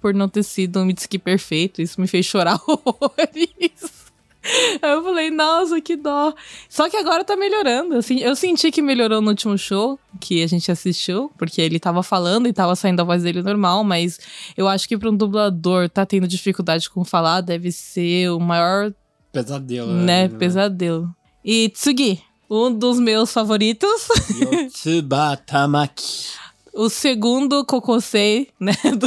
[0.00, 1.80] por não ter sido um Mitsuki perfeito.
[1.80, 3.99] Isso me fez chorar horrores.
[4.82, 6.32] Aí Eu falei, nossa, que dó.
[6.68, 7.96] Só que agora tá melhorando.
[7.96, 12.02] Assim, eu senti que melhorou no último show que a gente assistiu, porque ele tava
[12.02, 14.18] falando e tava saindo a voz dele normal, mas
[14.56, 18.92] eu acho que pra um dublador tá tendo dificuldade com falar deve ser o maior,
[19.32, 19.92] Pesadelo.
[19.92, 21.08] né, pesadelo.
[21.44, 24.08] E Tsugi, um dos meus favoritos,
[24.40, 26.40] Yotsuba Tamaki.
[26.74, 29.06] o segundo Kokosei, né, do...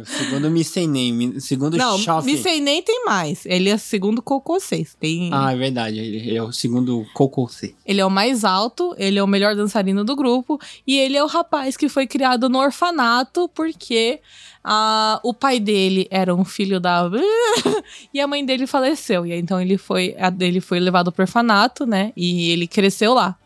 [0.00, 1.12] O segundo Missenei.
[1.12, 1.96] mi- Segundo Não.
[2.22, 3.44] Missei nem tem mais.
[3.46, 4.86] Ele é o segundo Kokosei.
[5.00, 5.30] Tem...
[5.32, 5.98] Ah, é verdade.
[5.98, 7.74] Ele é o segundo Kokosei.
[7.84, 11.22] Ele é o mais alto, ele é o melhor dançarino do grupo e ele é
[11.22, 14.20] o rapaz que foi criado no orfanato porque
[14.62, 17.10] ah, o pai dele era um filho da
[18.14, 21.22] e a mãe dele faleceu e aí, então ele foi a- ele foi levado pro
[21.24, 22.12] orfanato, né?
[22.16, 23.36] E ele cresceu lá.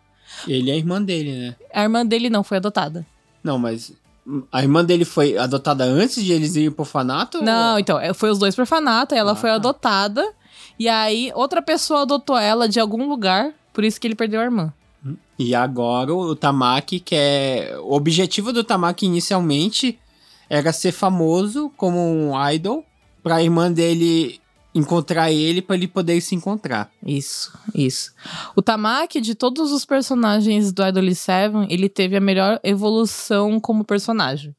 [0.46, 1.56] Ele é a irmã dele, né?
[1.72, 3.04] A irmã dele não foi adotada.
[3.42, 3.92] Não, mas.
[4.53, 7.42] A irmã dele foi adotada antes de eles irem pro orfanato?
[7.42, 9.57] Não, então, é, foi os dois pro orfanato, ela Ah, foi tá.
[9.57, 10.22] adotada
[10.79, 14.44] e aí outra pessoa adotou ela de algum lugar, por isso que ele perdeu a
[14.44, 14.72] irmã.
[15.38, 17.79] E agora o Tamaki, que é.
[17.83, 19.98] O objetivo do Tamaki inicialmente
[20.51, 22.85] era ser famoso como um idol,
[23.22, 24.40] pra irmã dele
[24.78, 26.90] encontrar ele, pra ele poder se encontrar.
[27.04, 28.12] Isso, isso.
[28.54, 33.84] O Tamaki, de todos os personagens do Idol 7, ele teve a melhor evolução como
[33.84, 34.54] personagem.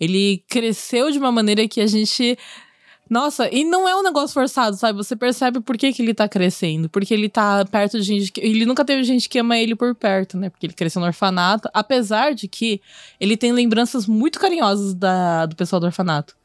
[0.00, 2.38] Ele cresceu de uma maneira que a gente.
[3.10, 4.98] Nossa, e não é um negócio forçado, sabe?
[4.98, 6.90] Você percebe por que, que ele tá crescendo.
[6.90, 8.30] Porque ele tá perto de gente.
[8.30, 8.40] Que...
[8.40, 10.50] Ele nunca teve gente que ama ele por perto, né?
[10.50, 11.68] Porque ele cresceu no orfanato.
[11.72, 12.80] Apesar de que
[13.18, 15.46] ele tem lembranças muito carinhosas da...
[15.46, 16.37] do pessoal do orfanato.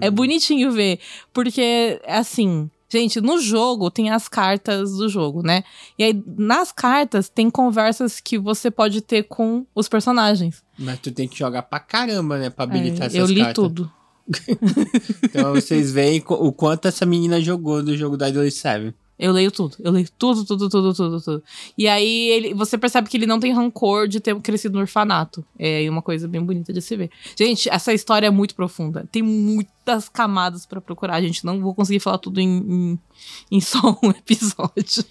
[0.00, 0.98] É bonitinho ver,
[1.32, 5.62] porque, assim, gente, no jogo tem as cartas do jogo, né?
[5.98, 10.62] E aí, nas cartas, tem conversas que você pode ter com os personagens.
[10.78, 12.50] Mas tu tem que jogar pra caramba, né?
[12.50, 13.54] Pra habilitar É, essas eu li cartas.
[13.64, 13.92] tudo.
[15.24, 18.94] Então vocês veem o quanto essa menina jogou do jogo da Idol 7.
[19.20, 19.76] Eu leio tudo.
[19.80, 21.44] Eu leio tudo, tudo, tudo, tudo, tudo.
[21.76, 25.44] E aí ele, você percebe que ele não tem rancor de ter crescido no orfanato.
[25.58, 27.10] É uma coisa bem bonita de se ver.
[27.38, 29.06] Gente, essa história é muito profunda.
[29.12, 31.20] Tem muitas camadas pra procurar.
[31.20, 32.98] Gente, não vou conseguir falar tudo em, em,
[33.50, 35.04] em só um episódio.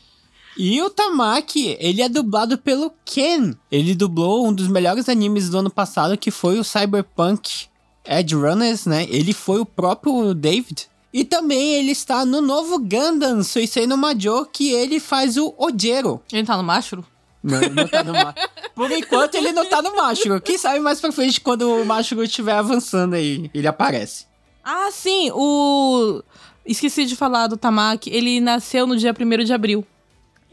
[0.58, 3.54] E o Tamaki, ele é dublado pelo Ken.
[3.72, 7.68] Ele dublou um dos melhores animes do ano passado, que foi o Cyberpunk
[8.04, 9.06] Edge Runners, né?
[9.08, 10.88] Ele foi o próprio David.
[11.12, 16.22] E também ele está no novo Gundam Suisei no Majo, que ele faz o Ojero.
[16.32, 17.04] Ele tá no Mashro?
[17.42, 18.50] Não, ele não tá no Mashro.
[18.76, 20.40] Por enquanto ele não tá no Mashro.
[20.40, 24.26] Quem sabe mais pra frente, quando o Mashro estiver avançando aí, ele aparece.
[24.64, 26.22] Ah, sim, o.
[26.66, 28.12] Esqueci de falar do Tamaki.
[28.12, 29.86] Ele nasceu no dia 1 de abril.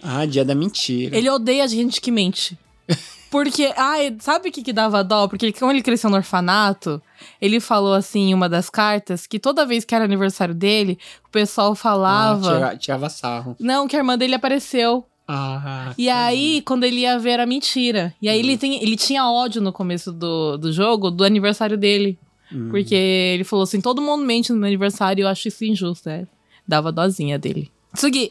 [0.03, 1.17] Ah, dia da mentira.
[1.17, 2.59] Ele odeia a gente que mente.
[3.31, 5.27] Porque, ai, sabe o que, que dava dó?
[5.29, 7.03] Porque como ele cresceu no orfanato,
[7.41, 11.31] ele falou assim em uma das cartas que toda vez que era aniversário dele, o
[11.31, 12.55] pessoal Ah, falava.
[12.55, 13.57] tira- tirava sarro.
[13.59, 15.05] Não, que a irmã dele apareceu.
[15.29, 18.15] Ah, E aí, quando ele ia ver, era mentira.
[18.23, 22.17] E aí ele, tem, ele tinha ódio no começo do, do jogo do aniversário dele.
[22.53, 22.69] Hum.
[22.71, 26.09] Porque ele falou assim: todo mundo mente no meu aniversário e eu acho isso injusto.
[26.09, 26.29] É.
[26.67, 27.73] Dava dozinha dele.
[27.93, 28.31] Tsugi,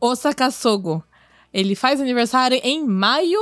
[0.00, 1.02] Osaka Sogo.
[1.52, 3.40] Ele faz aniversário em maio,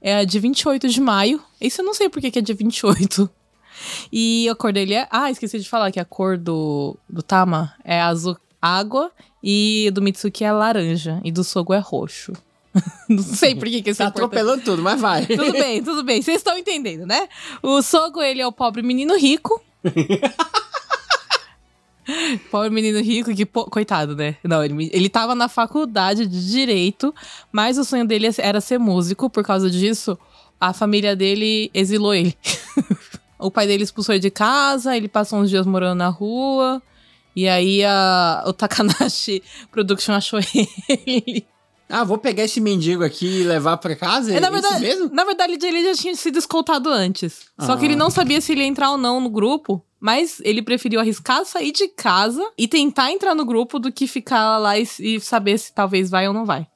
[0.00, 1.40] é de 28 de maio.
[1.60, 3.28] Isso eu não sei por que é dia 28.
[4.12, 5.06] E a cor dele é.
[5.10, 9.10] Ah, esqueci de falar que a cor do, do Tama é azul água
[9.42, 11.20] e do Mitsuki é laranja.
[11.24, 12.32] E do Sogo é roxo.
[13.08, 14.26] não sei por que que isso Tá é importante.
[14.38, 15.24] atropelando tudo, mas vai.
[15.26, 16.22] Tudo bem, tudo bem.
[16.22, 17.28] Vocês estão entendendo, né?
[17.62, 19.60] O Sogo, ele é o pobre menino rico.
[22.50, 24.36] pobre menino rico que, pô, coitado, né?
[24.44, 27.14] Não, ele, ele tava na faculdade de Direito,
[27.52, 29.28] mas o sonho dele era ser músico.
[29.28, 30.18] Por causa disso,
[30.60, 32.36] a família dele exilou ele.
[33.38, 36.82] o pai dele expulsou ele de casa, ele passou uns dias morando na rua.
[37.34, 40.40] E aí a, o Takanashi Production achou
[40.96, 41.46] ele.
[41.90, 44.32] Ah, vou pegar esse mendigo aqui e levar pra casa?
[44.34, 45.14] É, na É verdade, isso mesmo?
[45.14, 47.46] na verdade, ele já tinha sido escoltado antes.
[47.58, 47.84] Só que Ah.
[47.86, 49.84] ele não sabia se ele ia entrar ou não no grupo.
[50.02, 54.56] Mas ele preferiu arriscar sair de casa e tentar entrar no grupo do que ficar
[54.56, 56.66] lá e, e saber se talvez vai ou não vai.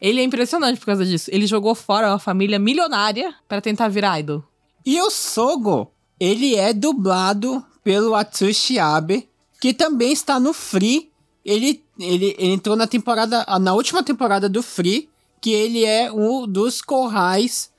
[0.00, 1.30] Ele é impressionante por causa disso.
[1.32, 4.42] Ele jogou fora uma família milionária pra tentar virar idol.
[4.84, 9.28] E o Sogo, ele é dublado pelo Atsushi Abe,
[9.60, 11.11] que também está no Free.
[11.44, 15.08] Ele, ele, ele entrou na temporada, na última temporada do Free,
[15.40, 17.70] que ele é um dos corrais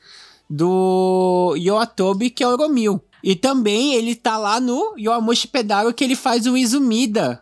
[0.50, 3.02] do Yoatobi, que é o Romil.
[3.24, 7.42] E também ele tá lá no Yoamushi Pedaro, que ele faz o Izumida.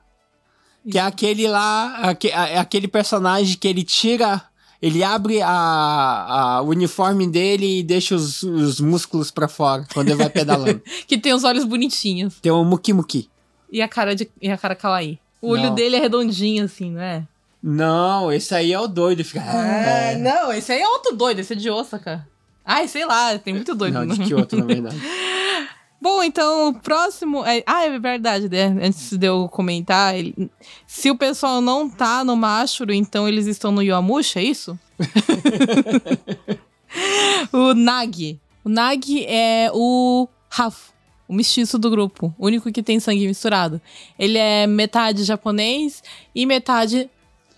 [0.89, 4.41] Que é aquele lá, aque- é aquele personagem que ele tira,
[4.81, 10.09] ele abre a, a- o uniforme dele e deixa os, os músculos pra fora quando
[10.09, 10.81] ele vai pedalando.
[11.07, 12.35] Que tem os olhos bonitinhos.
[12.41, 13.29] Tem o Muki Muki.
[13.71, 15.19] E a cara, de, e a cara kawaii.
[15.41, 15.75] O olho Não.
[15.75, 17.23] dele é redondinho, assim, não é?
[17.63, 19.23] Não, esse aí é o doido.
[19.23, 19.39] Fica...
[19.41, 22.27] É, não, esse aí é outro doido, esse é de Osaka.
[22.65, 23.93] Ai, sei lá, tem muito doido.
[23.93, 24.97] Não, de Kyoto, na verdade.
[26.01, 27.45] Bom, então o próximo.
[27.45, 27.61] É...
[27.65, 28.75] Ah, é verdade, né?
[28.81, 30.49] Antes de eu comentar, ele-
[30.87, 34.79] se o pessoal não tá no Mashuru, então eles estão no Yoamushi, é isso?
[37.53, 38.39] o Nagi.
[38.63, 40.90] O Nagi é o Rafu,
[41.31, 43.79] o mestiço do grupo, o único que tem sangue misturado.
[44.19, 46.03] Ele é metade japonês
[46.35, 47.09] e metade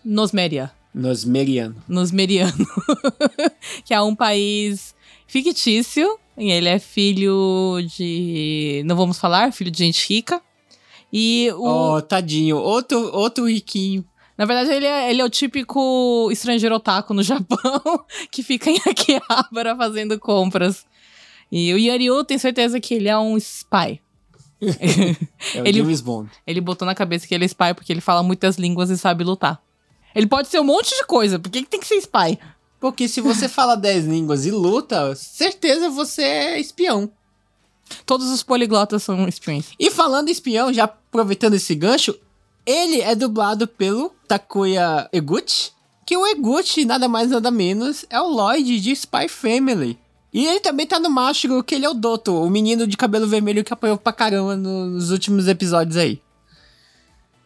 [0.06, 1.76] Nosmeria Nos Meriano.
[1.88, 2.68] nosmeriano,
[3.84, 4.94] que é um país
[5.26, 6.20] fictício.
[6.38, 8.84] E ele é filho de.
[8.86, 10.40] Não vamos falar, filho de gente rica.
[11.12, 11.96] E o.
[11.96, 12.58] Oh, tadinho.
[12.58, 14.06] Outro, outro riquinho.
[14.38, 18.78] Na verdade, ele é, ele é o típico estrangeiro otaku no Japão que fica em
[18.86, 20.86] Akihabara fazendo compras.
[21.56, 24.02] E o Yaryu tem certeza que ele é um spy.
[25.56, 26.30] É o Ele- James Bond.
[26.48, 29.24] Ele botou na cabeça que ele é spy porque ele fala muitas línguas e sabe
[29.24, 29.62] lutar.
[30.16, 32.40] Ele pode ser um monte de coisa, por que que tem que ser spy?
[32.80, 37.12] Porque se você fala 10 línguas e luta, certeza você é espião.
[38.06, 39.68] Todos os poliglotas são espiões.
[39.80, 42.18] E falando em espião, já aproveitando esse gancho,
[42.66, 45.72] ele é dublado pelo Takuya Eguchi,
[46.06, 50.00] que o Eguchi, nada mais nada menos, é o Lloyd de Spy Family.
[50.34, 53.28] E ele também tá no Mashiro, que ele é o Doto, o menino de cabelo
[53.28, 56.20] vermelho que apanhou pra caramba no- nos últimos episódios aí.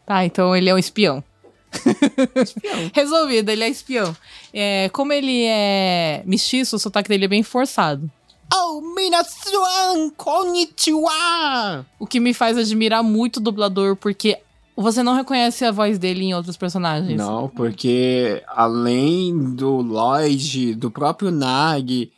[0.05, 1.21] Tá, então ele é um espião.
[2.35, 2.91] Espião.
[2.93, 4.15] Resolvido, ele é espião.
[4.53, 8.09] É, como ele é mestiço, o sotaque dele é bem forçado.
[8.53, 11.85] Oh, Minatsuan, konnichiwa!
[11.99, 14.39] O que me faz admirar muito o dublador, porque
[14.75, 17.17] você não reconhece a voz dele em outros personagens.
[17.17, 22.09] Não, porque além do Lloyd, do próprio Nag,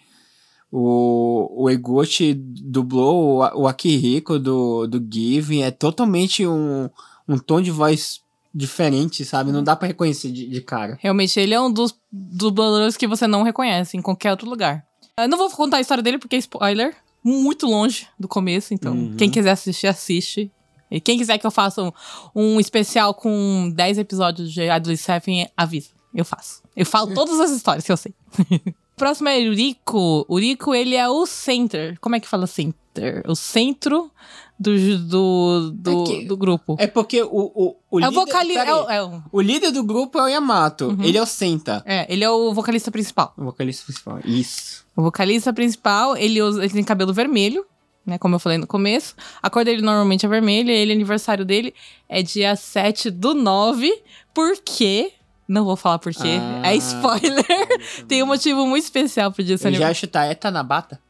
[0.72, 6.90] o, o Eguchi dublou o, o Akihiko do, do Given, é totalmente um,
[7.28, 8.22] um tom de voz
[8.54, 9.52] diferente, sabe?
[9.52, 10.98] Não dá pra reconhecer de, de cara.
[11.02, 14.86] Realmente, ele é um dos dubladores que você não reconhece em qualquer outro lugar.
[15.18, 16.96] Eu não vou contar a história dele porque é spoiler.
[17.24, 19.16] Muito longe do começo, então Uhum.
[19.18, 20.50] quem quiser assistir, assiste.
[20.90, 21.92] E quem quiser que eu faça um,
[22.34, 25.90] um especial com 10 episódios de Seven, avisa.
[26.16, 26.64] Eu faço.
[26.76, 28.14] Eu falo todas as histórias que eu sei.
[29.00, 30.26] Próximo é o Rico.
[30.28, 31.98] O Rico, ele é o center.
[32.00, 33.24] Como é que fala center?
[33.28, 34.12] O centro
[34.60, 36.76] do, do, do, É do grupo.
[36.78, 38.08] É porque o, o, o É
[38.44, 38.60] líder...
[38.60, 38.68] aí.
[38.68, 41.82] É, o- é, o- O líder do grupo é o Yamato, ele é o Senta.
[41.86, 43.34] é, ele é o vocalista principal.
[43.38, 44.20] O vocalista principal.
[44.26, 44.86] Isso.
[44.96, 47.66] O vocalista principal, ele, usa, ele tem cabelo vermelho,
[48.06, 48.18] né?
[48.18, 49.16] Como eu falei no começo.
[49.42, 50.72] A cor dele normalmente é vermelha.
[50.74, 51.74] Ele, aniversário dele
[52.10, 53.90] é dia 7 do 9.
[54.34, 55.14] Por quê?
[55.50, 56.38] Não vou falar por quê.
[56.64, 56.72] Ah.
[56.72, 57.44] é spoiler.
[58.08, 61.02] tem um motivo muito especial pro dia Eu já chutar, é Tanabata?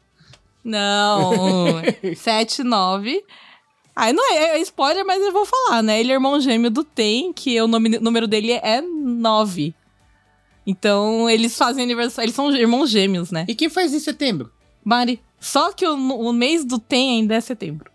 [0.63, 1.33] Não.
[2.15, 3.21] 7, 9.
[3.93, 5.99] Ah, não é, é spoiler, mas eu vou falar, né?
[5.99, 9.75] Ele é irmão gêmeo do Ten, que o nome, número dele é 9.
[10.65, 12.27] Então, eles fazem aniversário.
[12.27, 13.43] Eles são irmãos gêmeos, né?
[13.45, 14.49] E quem faz em setembro?
[14.85, 15.21] Mari.
[15.37, 17.91] Só que o, o mês do Tem ainda é setembro.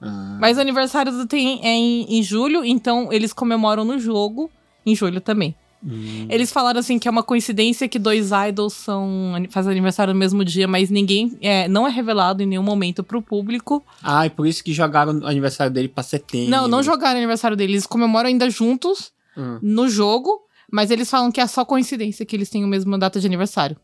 [0.00, 0.36] Ah.
[0.40, 4.48] Mas o aniversário do Tem é em, em julho, então eles comemoram no jogo
[4.86, 5.56] em julho também.
[5.84, 6.26] Hum.
[6.28, 10.44] Eles falaram assim que é uma coincidência que dois idols são fazem aniversário no mesmo
[10.44, 13.84] dia, mas ninguém é, não é revelado em nenhum momento pro público.
[14.02, 16.50] Ah, e por isso que jogaram o aniversário dele pra setembro.
[16.50, 19.58] Não, não jogaram o aniversário deles, eles comemoram ainda juntos Hum.
[19.62, 23.20] no jogo, mas eles falam que é só coincidência que eles têm a mesma data
[23.20, 23.76] de aniversário.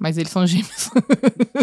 [0.00, 0.90] Mas eles são gêmeos.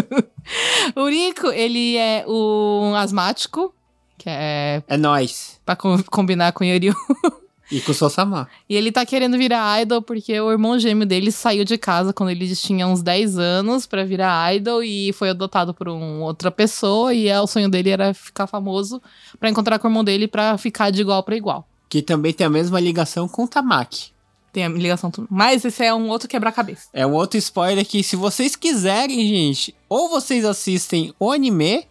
[0.96, 3.74] o Rico, ele é o asmático,
[4.18, 5.60] que é É nóis.
[5.64, 6.94] pra com- combinar com o Yoryu.
[7.70, 8.48] E com o Sosama.
[8.68, 12.30] E ele tá querendo virar idol porque o irmão gêmeo dele saiu de casa quando
[12.30, 17.14] ele tinha uns 10 anos pra virar idol e foi adotado por um, outra pessoa
[17.14, 19.00] e é, o sonho dele era ficar famoso
[19.38, 21.66] pra encontrar com o irmão dele pra ficar de igual pra igual.
[21.88, 24.12] Que também tem a mesma ligação com o Tamaki.
[24.52, 25.26] Tem a ligação tudo.
[25.28, 26.88] Mas esse é um outro quebra-cabeça.
[26.92, 31.84] É um outro spoiler que, se vocês quiserem, gente, ou vocês assistem o anime,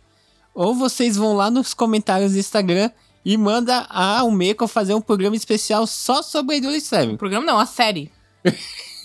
[0.55, 2.89] ou vocês vão lá nos comentários do Instagram
[3.25, 7.17] e manda a Umeko fazer um programa especial só sobre a Idol O Seven.
[7.17, 8.11] programa não, a série.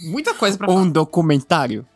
[0.03, 0.81] Muita coisa pra falar.
[0.81, 1.87] Um documentário.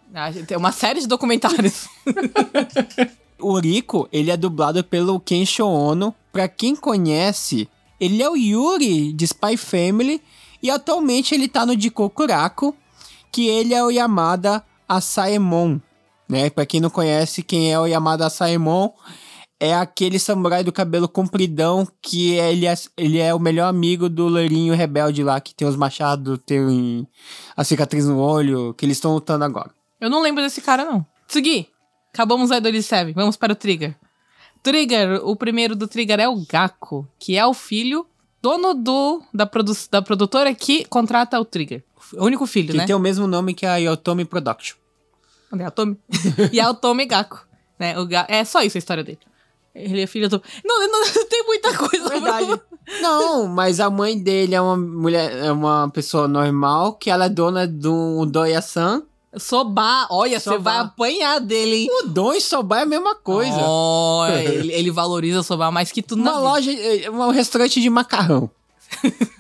[0.46, 1.86] Tem uma série de documentários.
[3.42, 6.14] O Rico, ele é dublado pelo Kensho Ono.
[6.32, 7.68] Pra quem conhece,
[7.98, 10.22] ele é o Yuri de Spy Family
[10.62, 12.72] e atualmente ele tá no de Kokuraku,
[13.32, 15.80] que ele é o Yamada Asaemon,
[16.28, 16.50] né?
[16.50, 18.90] Pra quem não conhece quem é o Yamada Asaemon,
[19.64, 24.26] é aquele samurai do cabelo compridão que ele é, ele é o melhor amigo do
[24.26, 27.06] loirinho rebelde lá, que tem os machados, tem
[27.56, 29.70] a cicatriz no olho, que eles estão lutando agora.
[30.00, 31.06] Eu não lembro desse cara, não.
[31.28, 31.68] Segui.
[32.12, 33.12] Acabamos o Idol 7.
[33.12, 33.94] Vamos para o Trigger.
[34.62, 38.06] Trigger, o primeiro do Trigger é o Gakko, que é o filho
[38.42, 41.84] dono do da, produ da produtora que contrata o Trigger.
[42.14, 42.86] O único filho, Que né?
[42.86, 44.76] tem o mesmo nome que a Yotomi Production.
[45.58, 45.96] É a Tommy.
[46.52, 47.46] e é o Tommy Gakko.
[47.78, 47.98] Né?
[47.98, 49.18] O Ga- É só isso a história dele.
[49.74, 50.42] Ele é filho do.
[50.64, 52.08] Não, não, não tem muita coisa.
[52.08, 52.60] Verdade.
[53.00, 57.28] Não, mas a mãe dele é uma mulher, é uma pessoa normal, que ela é
[57.28, 59.02] dona do Doya-san.
[59.38, 60.08] Sobar.
[60.10, 61.88] Olha, você vai apanhar dele, hein?
[61.90, 63.56] O Don e Soba é a mesma coisa.
[63.56, 67.88] Olha, ele, ele valoriza o Sobar mais que tudo Uma loja, é, um restaurante de
[67.88, 68.50] macarrão.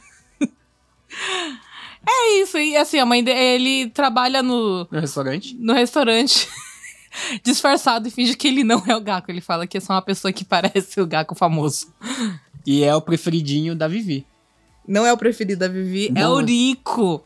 [2.04, 5.54] É isso, e assim, a mãe dele trabalha no, No restaurante?
[5.58, 6.48] no restaurante
[7.42, 9.30] disfarçado e finge que ele não é o Gaco.
[9.30, 11.92] Ele fala que é só uma pessoa que parece o Gaco famoso.
[12.66, 14.26] E é o preferidinho da Vivi.
[14.86, 16.32] Não é o preferido da Vivi, é Não.
[16.34, 17.24] o Rico.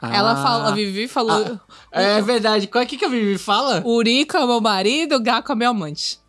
[0.00, 0.42] Ela Ah.
[0.42, 1.58] fala, a Vivi falou:
[1.90, 2.68] É verdade.
[2.68, 3.82] Qual é que, que a Vivi fala?
[3.86, 6.20] o Rico é meu marido, o Gaco é meu amante.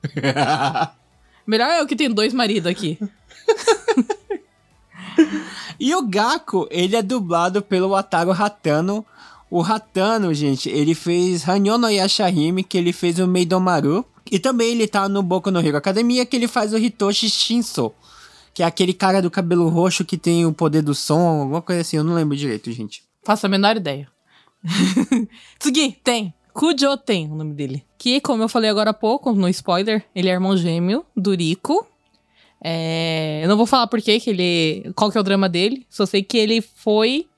[1.45, 2.97] Melhor eu que tenho dois maridos aqui.
[5.79, 9.05] E o Gakko, ele é dublado pelo Ataru Hatano.
[9.51, 14.05] O Hatano, gente, ele fez Hanyo no Yashahime, que ele fez o Meidomaru.
[14.31, 17.91] E também ele tá no Boku no Hero Academia, que ele faz o Hitoshi Shinso.
[18.53, 21.81] Que é aquele cara do cabelo roxo que tem o poder do som, alguma coisa
[21.81, 23.03] assim, eu não lembro direito, gente.
[23.23, 24.07] Faço a menor ideia.
[25.57, 26.33] Tsugi, tem.
[26.53, 27.83] Kujo tem o nome dele.
[27.97, 31.87] Que, como eu falei agora há pouco, no spoiler, ele é irmão gêmeo do Rico.
[32.61, 34.91] É, Eu não vou falar por que ele.
[34.93, 35.85] Qual que é o drama dele.
[35.89, 37.28] Só sei que ele foi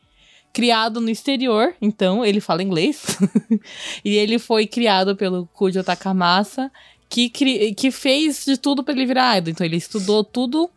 [0.54, 3.18] criado no exterior, então ele fala inglês.
[4.04, 6.72] e ele foi criado pelo Kujo Takamasa,
[7.10, 7.74] que, cri...
[7.74, 9.52] que fez de tudo pra ele virar idol.
[9.52, 10.70] Então ele estudou tudo.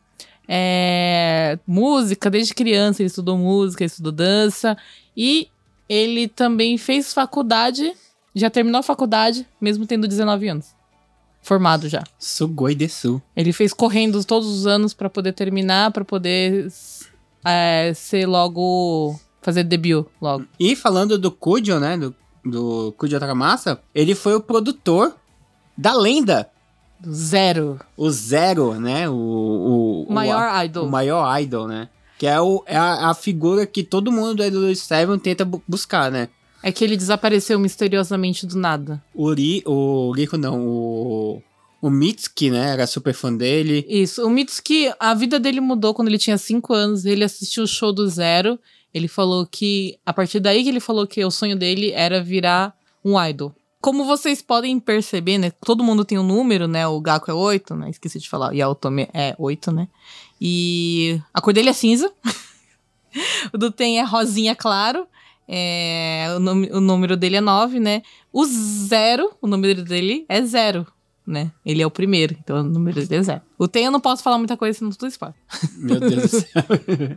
[0.49, 4.77] é, música, desde criança ele estudou música, ele estudou dança.
[5.17, 5.49] E
[5.89, 7.93] ele também fez faculdade,
[8.35, 10.75] já terminou a faculdade, mesmo tendo 19 anos.
[11.43, 12.03] Formado já.
[12.19, 13.21] Sugoi desu.
[13.37, 16.73] Ele fez correndo todos os anos pra poder terminar, pra poder
[17.45, 19.21] é, ser logo.
[19.45, 20.45] Fazer debut logo.
[20.59, 22.15] E falando do Kujo, né, do,
[22.45, 25.15] do Kujo Takamasa, ele foi o produtor
[25.77, 26.49] da lenda.
[26.99, 27.79] Do zero.
[27.97, 29.13] O Zero, né, o...
[29.13, 30.87] o O maior o, idol.
[30.87, 31.89] O maior idol, né?
[32.19, 35.63] Que é, o, é a, a figura que todo mundo do Idol Seven tenta bu-
[35.69, 36.29] buscar, né?
[36.63, 39.03] É que ele desapareceu misteriosamente do nada.
[39.13, 41.43] O, Ri, o Rico não, o,
[41.83, 42.71] o Mitsuki, né?
[42.71, 43.85] Era super fã dele.
[43.87, 44.25] Isso.
[44.25, 47.05] O Mitsuki, a vida dele mudou quando ele tinha 5 anos.
[47.05, 48.59] Ele assistiu o show do Zero.
[48.95, 49.99] Ele falou que.
[50.07, 52.75] A partir daí que ele falou que o sonho dele era virar
[53.05, 53.53] um idol.
[53.81, 55.51] Como vocês podem perceber, né?
[55.51, 56.87] Todo mundo tem um número, né?
[56.87, 57.91] O Gaku é 8, né?
[57.91, 58.55] Esqueci de falar.
[58.55, 59.89] E a Otome é 8, né?
[60.41, 62.11] E a cor dele é cinza.
[63.53, 65.07] o do Ten é rosinha claro.
[65.47, 68.01] É, o, nome- o número dele é 9, né?
[68.33, 70.87] O zero, o número dele é zero,
[71.27, 71.53] né?
[71.67, 73.43] Ele é o primeiro, então o número dele é zero.
[73.59, 75.37] O Ten eu não posso falar muita coisa, senão tudo spoiler.
[75.77, 76.49] Meu Deus do céu.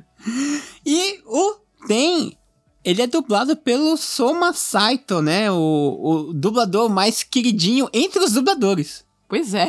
[0.86, 1.56] e o
[1.88, 2.38] Ten,
[2.84, 5.50] ele é dublado pelo Soma Saito, né?
[5.50, 9.06] O, o dublador mais queridinho entre os dubladores.
[9.28, 9.68] Pois é.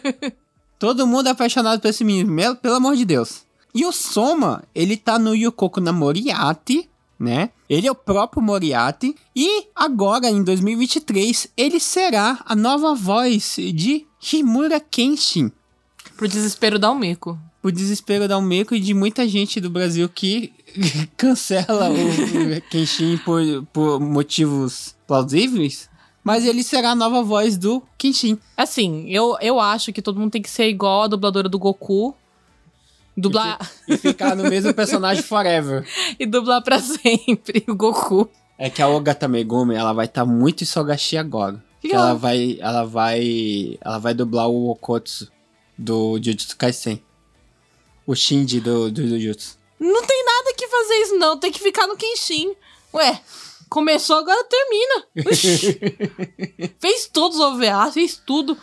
[0.78, 3.46] Todo mundo é apaixonado por esse menino, pelo amor de Deus.
[3.74, 6.88] E o Soma, ele tá no Yukoku na Moriarty,
[7.18, 7.50] né?
[7.68, 9.14] Ele é o próprio Moriarty.
[9.34, 15.50] E agora, em 2023, ele será a nova voz de Himura Kenshin.
[16.16, 17.38] Pro desespero da Almeco.
[17.66, 20.52] O desespero da Umeko e de muita gente do Brasil que
[21.18, 21.96] cancela o
[22.70, 23.40] Kenshin por,
[23.72, 25.90] por motivos plausíveis.
[26.22, 28.38] Mas ele será a nova voz do Kenshin.
[28.56, 32.14] Assim, eu, eu acho que todo mundo tem que ser igual a dubladora do Goku.
[33.16, 33.58] Dublar
[33.88, 35.84] E ficar no mesmo personagem forever.
[36.20, 38.30] e dublar pra sempre o Goku.
[38.56, 41.60] É que a Ogata Megumi, ela vai estar muito em Sogashi agora.
[41.80, 45.32] Que ela vai, ela vai, ela vai dublar o Okotsu
[45.76, 47.02] do Jujutsu Kaisen.
[48.06, 49.56] O Shinji do, do Jujutsu.
[49.80, 51.36] Não tem nada que fazer isso, não.
[51.38, 52.54] Tem que ficar no Kenshin.
[52.94, 53.20] Ué,
[53.68, 55.04] começou, agora termina.
[56.80, 58.56] Fez todos os OVA, fez tudo.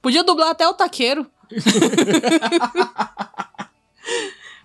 [0.00, 1.26] Podia dublar até o taqueiro.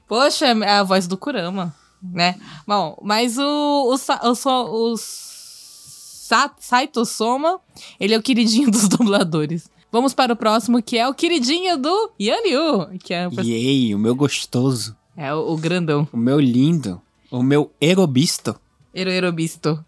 [0.08, 1.76] Poxa, é a voz do Kurama.
[2.02, 2.40] né?
[2.66, 7.60] Bom, mas o, o, o, o Sa- Saito Soma,
[8.00, 9.70] ele é o queridinho dos dubladores.
[9.98, 13.98] Vamos para o próximo, que é o queridinho do Yanryu, que é o, Yay, o
[13.98, 18.56] meu gostoso, é o, o grandão, o meu lindo, o meu erobisto.
[18.94, 19.84] Eroerobisto.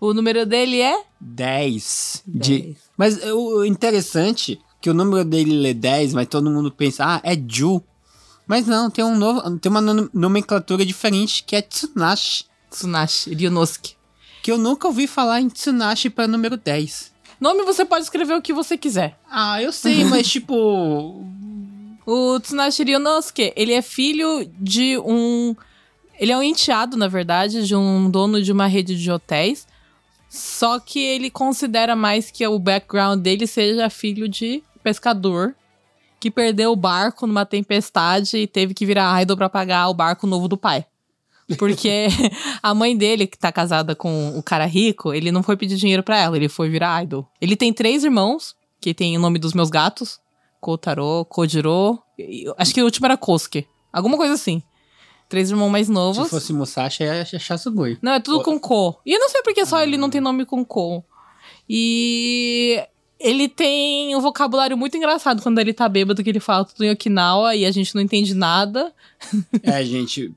[0.00, 2.22] O número dele é 10.
[2.24, 2.58] De...
[2.62, 2.76] 10.
[2.96, 7.34] Mas o interessante que o número dele é 10, mas todo mundo pensa, ah, é
[7.34, 7.82] Ju.
[8.46, 12.44] Mas não, tem, um novo, tem uma nom- nomenclatura diferente que é Tsunashi.
[12.70, 13.94] Tsunashi, Ryunosuke.
[14.40, 17.11] Que eu nunca ouvi falar em Tsunashi para número 10.
[17.42, 19.18] Nome você pode escrever o que você quiser.
[19.28, 21.26] Ah, eu sei, mas tipo.
[22.06, 25.52] O Tsunashi Ryunosuke, ele é filho de um...
[26.20, 29.66] Ele é um enteado, na verdade, de um dono de uma rede de hotéis.
[30.30, 35.52] Só que ele considera mais que o background dele seja filho de pescador
[36.20, 40.28] que perdeu o barco numa tempestade e teve que virar idol pra pagar o barco
[40.28, 40.86] novo do pai.
[41.58, 42.06] Porque
[42.62, 46.02] a mãe dele, que tá casada com o cara rico, ele não foi pedir dinheiro
[46.02, 47.28] pra ela, ele foi virar idol.
[47.40, 50.20] Ele tem três irmãos, que tem o nome dos meus gatos:
[50.60, 51.98] Kotaro, Kojiro,
[52.56, 53.66] acho que o último era Kosuke.
[53.92, 54.62] Alguma coisa assim.
[55.28, 56.24] Três irmãos mais novos.
[56.24, 57.98] Se fosse Musashi, é Shasugoi.
[58.02, 59.00] Não, é tudo com Ko.
[59.04, 61.02] E eu não sei por que só ele não tem nome com Ko.
[61.68, 62.86] E
[63.22, 66.90] ele tem um vocabulário muito engraçado quando ele tá bêbado, que ele fala tudo em
[66.90, 68.92] Okinawa e a gente não entende nada.
[69.62, 70.32] É, gente,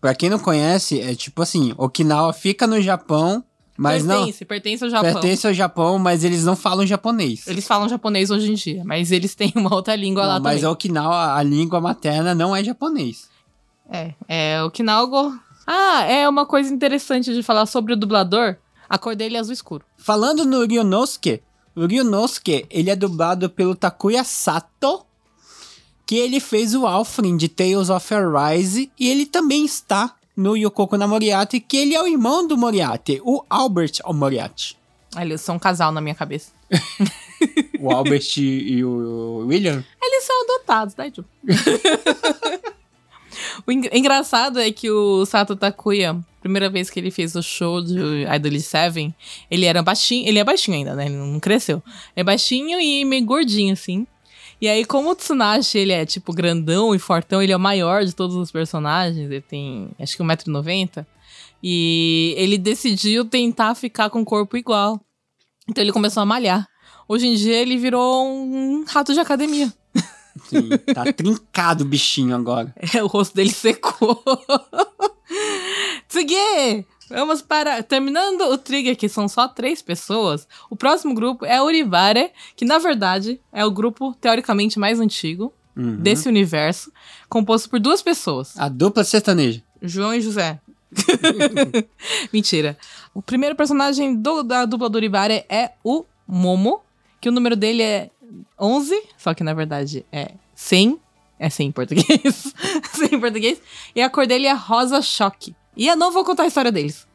[0.00, 3.44] pra quem não conhece, é tipo assim: Okinawa fica no Japão,
[3.76, 4.16] mas não.
[4.24, 5.12] pertence, pertence ao Japão.
[5.12, 7.46] Pertence ao Japão, mas eles não falam japonês.
[7.46, 10.56] Eles falam japonês hoje em dia, mas eles têm uma outra língua lá Não, mas
[10.56, 10.68] também.
[10.68, 13.28] a Okinawa, a língua materna não é japonês.
[13.90, 15.38] É, é Okinawa.
[15.66, 18.56] Ah, é uma coisa interessante de falar sobre o dublador.
[18.88, 19.84] A cor dele é azul escuro.
[19.96, 21.42] Falando no Ryunosuke,
[21.76, 25.04] Ryunosuke, ele é dublado pelo Takuya Sato,
[26.06, 30.96] que ele fez o Alfred de Tales of Arise, e ele também está no Yokoko
[30.96, 34.76] na Moriarty, que ele é o irmão do Moriarty, o Albert Moriarty.
[35.18, 36.52] Eles são um casal na minha cabeça.
[37.80, 39.84] O Albert e o William.
[40.00, 41.24] Eles são adotados, tá, Ju?
[43.66, 47.80] o en- engraçado é que o Sato Takuya, primeira vez que ele fez o show
[47.80, 49.14] de Idol 7,
[49.50, 51.06] ele era baixinho, ele é baixinho ainda, né?
[51.06, 51.82] Ele não cresceu.
[52.14, 54.06] É baixinho e meio gordinho, assim.
[54.60, 58.04] E aí, como o Tsunashi, ele é, tipo, grandão e fortão, ele é o maior
[58.04, 61.06] de todos os personagens, ele tem, acho que 1,90m.
[61.62, 65.00] E ele decidiu tentar ficar com o corpo igual.
[65.68, 66.68] Então ele começou a malhar.
[67.08, 69.72] Hoje em dia ele virou um rato de academia.
[70.48, 72.74] Sim, tá trincado o bichinho agora.
[72.94, 74.22] É, o rosto dele secou.
[76.12, 76.84] Tsugie!
[77.08, 77.82] Vamos para.
[77.82, 82.78] Terminando o Trigger, que são só três pessoas, o próximo grupo é Uribare, que na
[82.78, 85.96] verdade é o grupo teoricamente mais antigo Uhum.
[85.96, 86.92] desse universo,
[87.30, 89.62] composto por duas pessoas, A dupla sertaneja.
[89.80, 90.60] João e José.
[92.30, 92.76] Mentira.
[93.14, 96.82] O primeiro personagem do- da dupla do Uribare é o Momo,
[97.22, 98.10] que o número dele é
[98.60, 100.98] 11, só que na verdade é 100.
[101.38, 102.52] É 100 em português.
[102.92, 103.60] 100 em português.
[103.96, 105.54] E a cor dele é rosa choque.
[105.76, 107.06] E eu não vou contar a história deles.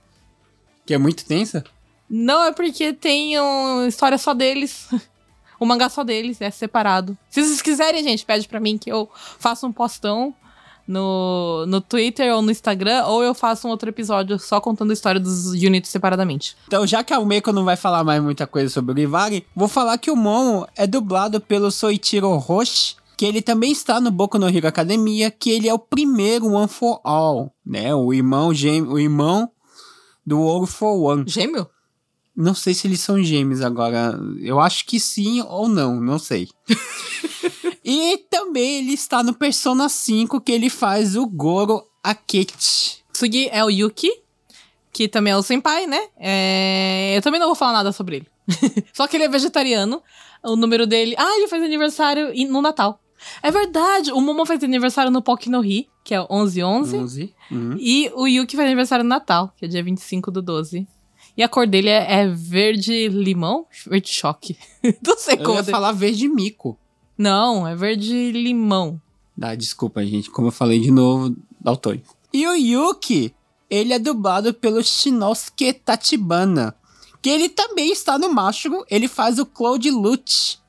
[0.85, 1.63] Que é muito tensa.
[2.09, 4.87] Não é porque tem uma história só deles.
[5.59, 7.17] O mangá só deles, é separado.
[7.31, 10.31] Se vocês quiserem, gente, pede pra mim que eu faça um postão
[10.87, 14.93] no, no Twitter ou no Instagram, ou eu faço um outro episódio só contando a
[14.93, 16.55] história dos units separadamente.
[16.67, 19.67] Então, já que a Umeko não vai falar mais muita coisa sobre o Rivari, vou
[19.67, 24.37] falar que o Momo é dublado pelo Soichiro Roshi, que ele também está no Boku
[24.37, 27.93] no Hero Academia, que ele é o primeiro One for All, né?
[27.95, 29.49] O irmão gêmeo, o irmão
[30.25, 31.23] do All for One.
[31.27, 31.67] Gêmeo?
[32.35, 34.15] Não sei se eles são gêmeos agora.
[34.39, 36.47] Eu acho que sim ou não, não sei.
[37.83, 42.97] e também ele está no Persona 5, que ele faz o Goro Akechi.
[43.11, 44.11] Tsugi é o Yuki,
[44.93, 45.99] que também é o senpai, né?
[46.19, 48.27] É, Eu também não vou falar nada sobre ele.
[48.93, 50.03] Só que ele é vegetariano.
[50.43, 51.15] O número dele.
[51.17, 52.99] Ah, ele faz aniversário e- no Natal.
[53.41, 56.99] É verdade, o Momo faz aniversário no Poki no Hi, que é o 11-11.
[57.01, 57.35] 11.
[57.51, 57.77] Uhum.
[57.79, 60.87] E o Yuki faz aniversário no Natal, que é dia 25 do 12.
[61.35, 63.67] E a cor dele é, é verde limão?
[63.85, 64.57] Verde choque.
[65.05, 65.57] não sei Eu como.
[65.57, 66.77] ia falar verde mico.
[67.17, 68.99] Não, é verde limão.
[69.39, 70.31] Ah, desculpa, gente.
[70.31, 72.15] Como eu falei de novo, daltônico.
[72.33, 73.33] E o Yuki,
[73.69, 76.75] ele é dublado pelo Shinosuke Tachibana.
[77.21, 78.83] Que ele também está no Mashro.
[78.89, 80.59] Ele faz o Cloud Lute.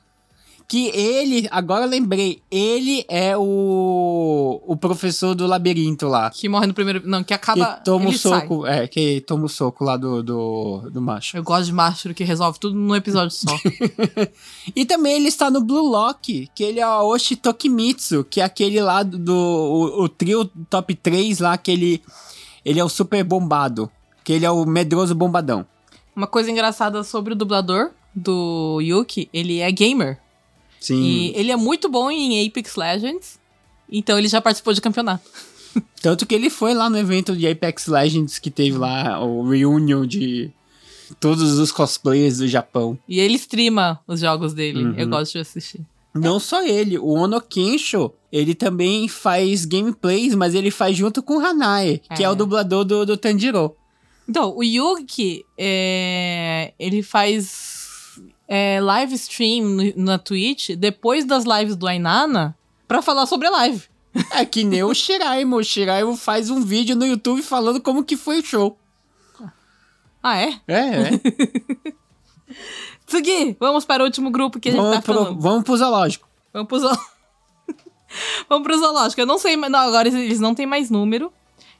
[0.70, 6.28] Que ele, agora eu lembrei, ele é o, o professor do labirinto lá.
[6.28, 7.00] Que morre no primeiro.
[7.08, 7.76] Não, que acaba.
[7.76, 8.40] que toma o ele sai.
[8.42, 11.38] soco, é, que toma o soco lá do, do, do macho.
[11.38, 13.56] Eu gosto de Mastro que resolve tudo num episódio só.
[14.76, 18.44] E também ele está no Blue Lock, que ele é o Oshi Tokimitsu, que é
[18.44, 22.02] aquele lá do, do- o, o trio top 3 lá, que ele,
[22.62, 23.90] ele é o super bombado.
[24.22, 25.64] Que ele é o medroso bombadão.
[26.14, 30.18] Uma coisa engraçada sobre o dublador do Yuki, ele é gamer.
[30.80, 31.02] Sim.
[31.02, 33.38] E ele é muito bom em Apex Legends.
[33.90, 35.28] Então ele já participou de campeonato.
[36.02, 40.06] Tanto que ele foi lá no evento de Apex Legends que teve lá o reunion
[40.06, 40.50] de
[41.20, 42.98] todos os cosplayers do Japão.
[43.08, 44.84] E ele streama os jogos dele.
[44.84, 44.94] Uhum.
[44.96, 45.80] Eu gosto de assistir.
[46.14, 51.36] Não só ele, o Ono Kensho, ele também faz gameplays, mas ele faz junto com
[51.36, 52.30] o Hanae, que é, É.
[52.30, 53.76] o dublador do, do Tanjiro.
[54.28, 57.77] Então, o Yuki, é, ele faz
[58.48, 62.56] é, live stream no- na Twitch depois das lives do Ainana
[62.88, 63.84] pra falar sobre a live.
[64.32, 65.56] É que nem o Shiraimo.
[65.56, 68.76] O Shiraimo faz um vídeo no YouTube falando como que foi o show.
[70.22, 70.58] Ah, é?
[70.66, 71.10] É, é.
[73.06, 75.40] Tsugi, vamos para o último grupo que a gente vamos, tá pro, falando.
[75.40, 76.28] vamos pro zoológico.
[76.52, 77.10] Vamos pro zoológico.
[78.48, 79.20] vamos pro zoológico.
[79.20, 81.32] Eu não sei, mas não, agora eles não têm mais número.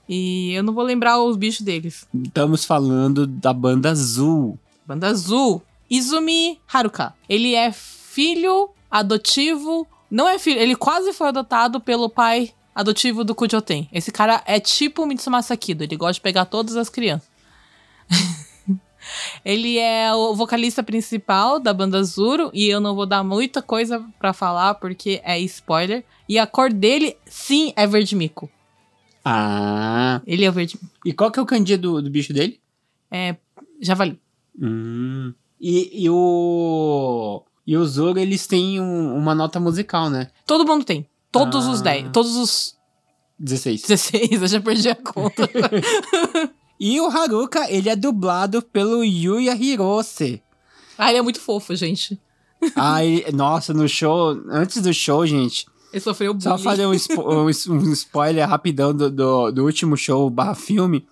[0.08, 2.06] E eu não vou lembrar os bichos deles.
[2.24, 4.58] Estamos falando da banda Azul.
[4.86, 5.62] Banda Azul.
[5.90, 7.14] Izumi Haruka.
[7.28, 9.86] Ele é filho adotivo.
[10.10, 13.88] Não é filho, ele quase foi adotado pelo pai adotivo do Kujoten.
[13.92, 17.28] Esse cara é tipo o Mitsumasa Kido, ele gosta de pegar todas as crianças.
[19.44, 24.04] ele é o vocalista principal da banda Zuro e eu não vou dar muita coisa
[24.18, 26.04] pra falar porque é spoiler.
[26.28, 28.50] E a cor dele, sim, é verde mico.
[29.24, 30.22] Ah.
[30.26, 32.60] Ele é o verde E qual que é o kanji do, do bicho dele?
[33.10, 33.36] é
[33.80, 34.18] javali.
[34.60, 35.32] Hum.
[35.60, 37.42] E, e o.
[37.66, 40.28] E o Zoro, eles têm um- uma nota musical, né?
[40.46, 41.06] Todo mundo tem.
[41.30, 41.84] Todos os Ah.
[41.84, 42.74] 10, todos os
[43.38, 43.82] 16.
[43.82, 45.48] 16, eu já perdi a conta.
[46.80, 50.40] E o Haruka, ele é dublado pelo Yuya Hirose.
[50.96, 52.20] ah, ele é muito fofo, gente.
[52.76, 56.44] Ah, ele- nossa, no show, antes do show, gente, Ele sofreu bullying.
[56.44, 61.04] só fazer um, spo- um um spoiler rapidão do, do, do último show barra filme.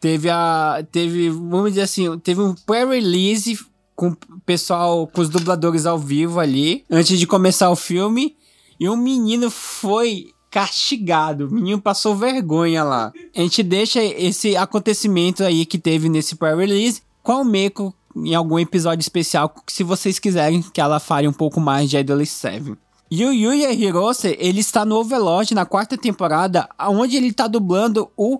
[0.00, 0.84] Teve a.
[0.90, 3.58] Teve, vamos dizer assim, teve um pré-release
[3.94, 8.36] com o pessoal, com os dubladores ao vivo ali, antes de começar o filme.
[8.78, 11.46] E um menino foi castigado.
[11.46, 13.12] O menino passou vergonha lá.
[13.34, 18.58] A gente deixa esse acontecimento aí que teve nesse pré-release com a Meiko em algum
[18.58, 22.74] episódio especial, se vocês quiserem que ela fale um pouco mais de Idol 7.
[23.10, 28.10] E o Yuya Hirose, ele está no Overlord na quarta temporada, onde ele está dublando
[28.16, 28.38] o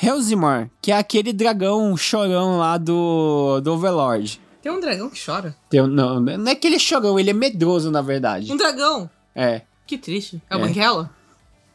[0.00, 4.40] Helzimar, que é aquele dragão chorão lá do, do Overlord.
[4.62, 5.56] Tem um dragão que chora.
[5.70, 8.52] Tem um- não, não é que ele é chorão, ele é medroso, na verdade.
[8.52, 9.08] Um dragão?
[9.34, 9.62] É.
[9.86, 10.42] Que triste.
[10.50, 10.62] É o É.
[10.66, 11.10] Banguela?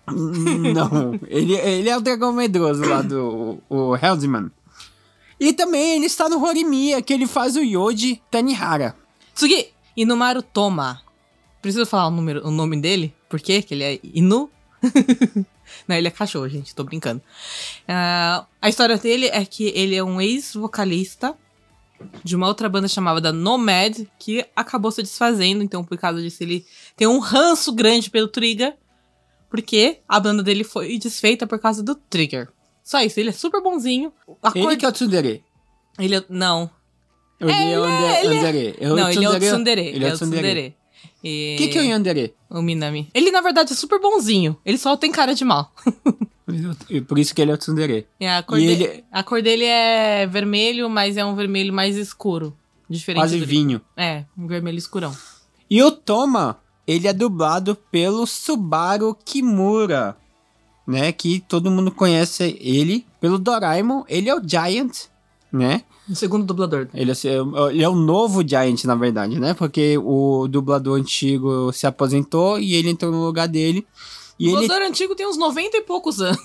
[0.12, 3.96] Não, ele, ele é o dragão medroso lá do o.
[5.40, 8.96] E também ele está no Horimiya, que ele faz o Yoji Tanihara.
[9.34, 9.68] Tsugi!
[9.96, 11.02] Inumaru Toma.
[11.62, 13.14] Preciso falar o, número, o nome dele?
[13.30, 13.62] Por quê?
[13.62, 14.50] Que ele é Inu?
[15.88, 16.74] Não, ele é cachorro, gente.
[16.76, 17.22] Tô brincando.
[17.88, 21.36] Ah, a história dele é que ele é um ex-vocalista
[22.24, 25.64] de uma outra banda chamada Nomad, que acabou se desfazendo.
[25.64, 26.66] Então, por causa disso, ele
[26.96, 28.76] tem um ranço grande pelo Trigger.
[29.50, 32.48] Porque a banda dele foi desfeita por causa do Trigger.
[32.84, 34.12] Só isso, ele é super bonzinho.
[34.42, 35.44] A Ele cor- que é o Tsundere.
[36.00, 36.70] ele é- Não.
[37.40, 37.56] Ele é
[38.24, 38.38] ele
[38.70, 38.76] é-.
[38.80, 39.82] É o não, ele é o Tsundere- Tsundere.
[39.88, 40.76] Ele é o Tsundere.
[41.24, 41.56] E...
[41.56, 42.34] O que, que é o Yandere?
[42.50, 43.10] O Minami.
[43.14, 44.58] Ele, na verdade, é super bonzinho.
[44.66, 45.72] Ele só tem cara de mal.
[47.08, 48.08] Por isso que ele é o Tsundere.
[48.20, 51.72] E a, cor E de- ele- a cor dele é vermelho, mas é um vermelho
[51.74, 52.56] mais escuro.
[52.90, 53.80] Diferente Quase vinho.
[53.96, 55.16] É, um vermelho escurão.
[55.70, 60.18] E o Toma, ele é dublado pelo Subaru Kimura,
[60.86, 61.14] né?
[61.14, 63.06] Que todo mundo conhece ele.
[63.22, 65.06] Pelo Doraemon, ele é o Giant,
[65.54, 65.84] né?
[66.12, 66.90] O segundo dublador.
[66.94, 67.16] Ele é,
[67.72, 69.54] ele é o novo Giant, na verdade, né?
[69.54, 73.88] Porque o dublador antigo se aposentou e ele entrou no lugar dele.
[74.38, 76.38] E o ele, dublador antigo tem uns 90 e poucos anos.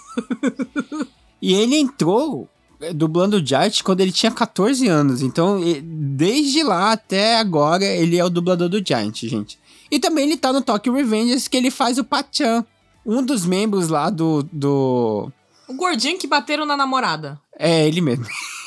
[1.42, 2.48] e ele entrou
[2.80, 5.20] eh, dublando o Giant quando ele tinha 14 anos.
[5.20, 9.58] Então, desde lá até agora, ele é o dublador do Giant, gente.
[9.90, 12.64] E também ele tá no Tokyo Revengers, que ele faz o Pachan.
[13.04, 15.30] Um dos membros lá do, do...
[15.68, 17.40] O gordinho que bateram na namorada.
[17.58, 18.26] É, ele mesmo.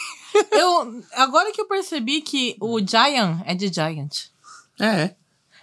[0.51, 4.29] Eu, agora que eu percebi que o Giant é de Giant.
[4.79, 5.15] É.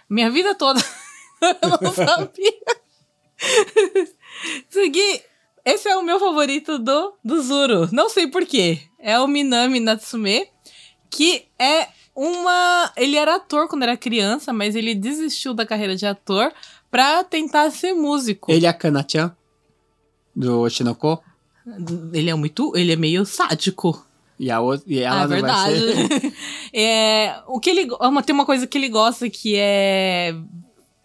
[0.09, 0.79] Minha vida toda.
[1.41, 2.53] eu não sabia.
[4.69, 5.21] Segui.
[5.65, 7.89] Esse é o meu favorito do, do Zuru.
[7.91, 8.79] Não sei porquê.
[8.99, 10.47] É o Minami Natsume,
[11.09, 12.91] que é uma.
[12.95, 16.53] Ele era ator quando era criança, mas ele desistiu da carreira de ator
[16.89, 18.51] pra tentar ser músico.
[18.51, 19.35] Ele é a Kana-chan,
[20.35, 21.21] do Oshinoko.
[22.13, 22.75] Ele é muito.
[22.75, 24.06] Ele é meio sádico.
[24.39, 25.79] E, a outra, e ela ah, é verdade.
[25.79, 26.33] ser...
[26.73, 30.35] é, o que ele, go- uma- tem uma coisa que ele gosta que é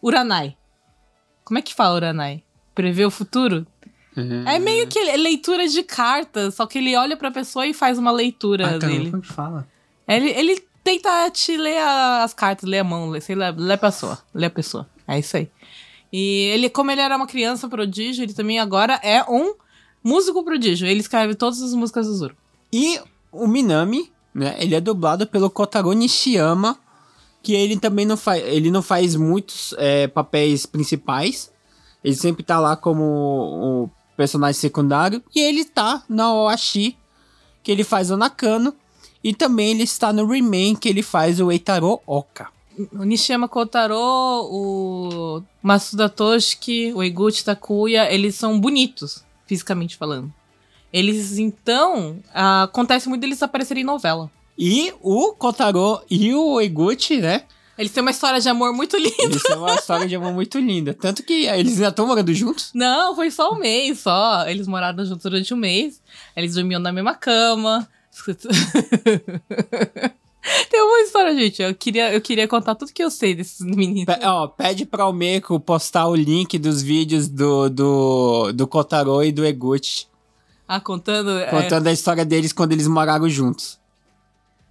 [0.03, 0.57] Uranai.
[1.45, 2.43] Como é que fala Uranai?
[2.75, 3.67] Prever o futuro?
[4.47, 7.99] É meio que ele- leitura de cartas, só que ele olha pra pessoa e faz
[7.99, 9.11] uma leitura Ah, dele.
[9.11, 9.67] como que fala?
[10.07, 13.75] Ele, ele tenta te ler a- as cartas, ler a mão, ler, sei lá, ler
[13.75, 14.19] a pessoa.
[14.35, 14.87] Ler a pessoa.
[15.09, 15.49] É isso aí.
[16.13, 19.55] E ele, como ele era uma criança prodígio, ele também agora é um
[20.05, 20.87] músico prodígio.
[20.87, 22.37] Ele escreve todas as músicas do Zoro.
[22.71, 23.01] E
[23.33, 24.55] o Minami, né?
[24.59, 26.79] Ele é dublado pelo Kotaro Nishiyama,
[27.43, 28.43] que ele também não faz.
[28.45, 31.51] Ele não faz muitos é, papéis principais.
[32.05, 35.23] Ele sempre tá lá como o personagem secundário.
[35.35, 36.97] E ele tá na Oashi,
[37.63, 38.75] que ele faz o Nakano.
[39.25, 42.49] E também ele está no Remain, que ele faz o Eitaro Oka.
[42.93, 50.33] O Nishiyama Kotaro, o Masuda Toshiki, o Eguchi Takuya, eles são bonitos, fisicamente falando.
[50.93, 54.31] Eles, então, ah, acontece muito deles aparecerem em novela.
[54.59, 57.45] E o Kotaro e o Eguchi, né?
[57.79, 59.15] Eles têm uma história de amor muito linda.
[59.19, 60.93] Eles têm uma história de amor muito linda.
[60.93, 62.71] Tanto que eles ainda estão morando juntos.
[62.75, 64.47] Não, foi só um mês só.
[64.47, 66.01] Eles moraram juntos durante um mês.
[66.37, 67.89] Eles dormiam na mesma cama.
[70.71, 71.63] Tem uma história, gente.
[71.63, 74.05] Eu queria, eu queria contar tudo que eu sei desses meninos.
[74.15, 79.23] Pe- ó, pede pra o Meiko postar o link dos vídeos do, do, do Kotaro
[79.23, 80.07] e do Eguchi,
[80.67, 81.39] Ah, contando.
[81.39, 83.79] é, contando a história deles quando eles moraram juntos.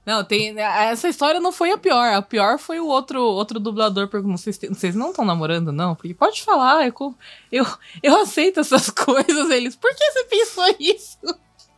[0.06, 0.58] Não, tem.
[0.60, 2.14] Essa história não foi a pior.
[2.14, 5.94] A pior foi o outro, outro dublador perguntando: vocês, vocês não estão namorando, não?
[5.96, 7.14] Porque pode falar, eu, co-
[7.52, 7.66] eu,
[8.02, 9.50] eu aceito essas coisas.
[9.52, 11.18] Eles, por que você pensou isso?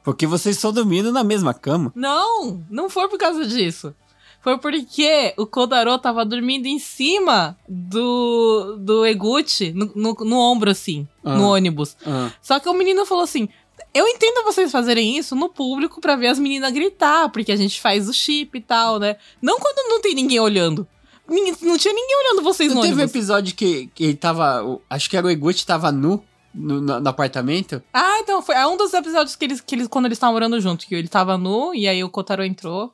[0.03, 1.91] Porque vocês estão dormindo na mesma cama.
[1.95, 3.93] Não, não foi por causa disso.
[4.41, 10.69] Foi porque o Kodaro tava dormindo em cima do, do Eguchi, no, no, no ombro,
[10.69, 11.35] assim, Ah.
[11.35, 11.95] no ônibus.
[12.05, 13.47] Ah, Só que o menino falou assim:
[13.93, 17.79] Eu entendo vocês fazerem isso no público pra ver as meninas gritar, porque a gente
[17.79, 19.17] faz o chip e tal, né?
[19.41, 20.87] Não quando não tem ninguém olhando.
[21.27, 24.63] Não tinha ninguém olhando vocês Não no teve um episódio que, que ele tava.
[24.63, 26.23] o- Acho que era o Eguchi tava nu
[26.53, 27.81] no, no- no apartamento.
[27.93, 28.55] Ah, então foi.
[28.55, 31.07] É um dos episódios que eles, que eles quando eles estavam morando junto, que ele
[31.07, 32.93] tava nu e aí o Kotaro entrou.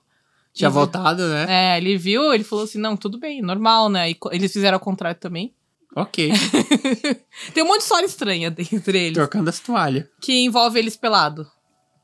[0.54, 1.46] Tinha voltado, né?
[1.48, 4.12] É, ele viu, ele falou assim: não, tudo bem, normal, né?
[4.12, 5.54] E eles fizeram ao contrário também.
[5.96, 6.32] Ok.
[7.54, 10.06] Tem um monte de história estranha entre eles, Trocando as toalhas.
[10.22, 11.50] que envolve eles pelado.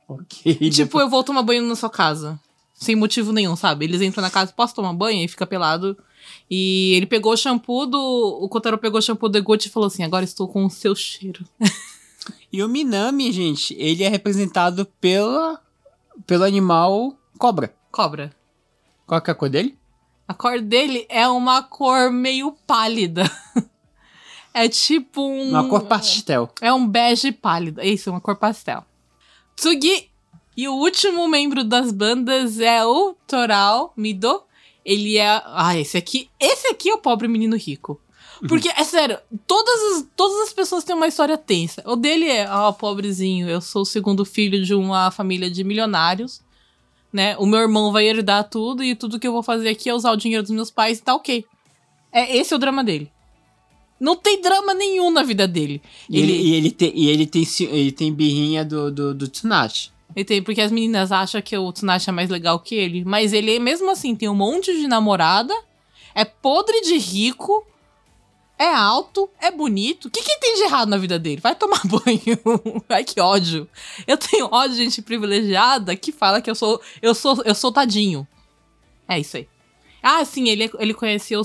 [0.07, 0.69] Ok.
[0.69, 2.39] Tipo, eu vou tomar banho na sua casa.
[2.73, 3.85] Sem motivo nenhum, sabe?
[3.85, 5.23] Eles entram na casa, posso tomar banho?
[5.23, 5.97] E fica pelado.
[6.49, 7.97] E ele pegou o shampoo do.
[8.41, 10.95] O Kotaro pegou o shampoo do Eguchi e falou assim: agora estou com o seu
[10.95, 11.45] cheiro.
[12.51, 15.61] E o Minami, gente, ele é representado pela,
[16.25, 17.75] pelo animal cobra.
[17.91, 18.33] Cobra.
[19.05, 19.77] Qual que é a cor dele?
[20.27, 23.29] A cor dele é uma cor meio pálida.
[24.57, 25.49] É tipo um.
[25.49, 26.49] Uma cor pastel.
[26.61, 27.81] É um bege pálido.
[27.81, 28.85] É isso, uma cor pastel.
[29.53, 30.09] Tsugi.
[30.55, 34.43] E o último membro das bandas é o Toral Mido.
[34.85, 35.41] Ele é.
[35.45, 36.29] Ah, esse aqui.
[36.39, 37.99] Esse aqui é o pobre menino rico.
[38.47, 41.83] Porque, é sério, todas as, todas as pessoas têm uma história tensa.
[41.85, 46.41] O dele é, ó, pobrezinho, eu sou o segundo filho de uma família de milionários,
[47.11, 47.35] né?
[47.37, 50.11] O meu irmão vai herdar tudo e tudo que eu vou fazer aqui é usar
[50.11, 51.45] o dinheiro dos meus pais e tá ok.
[52.11, 53.11] É, esse é o drama dele.
[53.99, 55.81] Não tem drama nenhum na vida dele.
[56.09, 59.91] E ele, e ele, tem, e ele, tem, ele tem birrinha do, do, do Tsunashi.
[60.15, 63.05] Ele tem, porque as meninas acham que o Tsunashi é mais legal que ele.
[63.05, 65.53] Mas ele, mesmo assim, tem um monte de namorada,
[66.13, 67.65] é podre de rico,
[68.57, 70.05] é alto, é bonito.
[70.05, 71.41] O que, que tem de errado na vida dele?
[71.41, 72.83] Vai tomar banho.
[72.89, 73.67] Ai, que ódio.
[74.07, 77.71] Eu tenho ódio de gente privilegiada que fala que eu sou, eu sou, eu sou
[77.71, 78.27] tadinho.
[79.07, 79.47] É isso aí.
[80.01, 81.43] Ah, sim, ele, ele conhecia o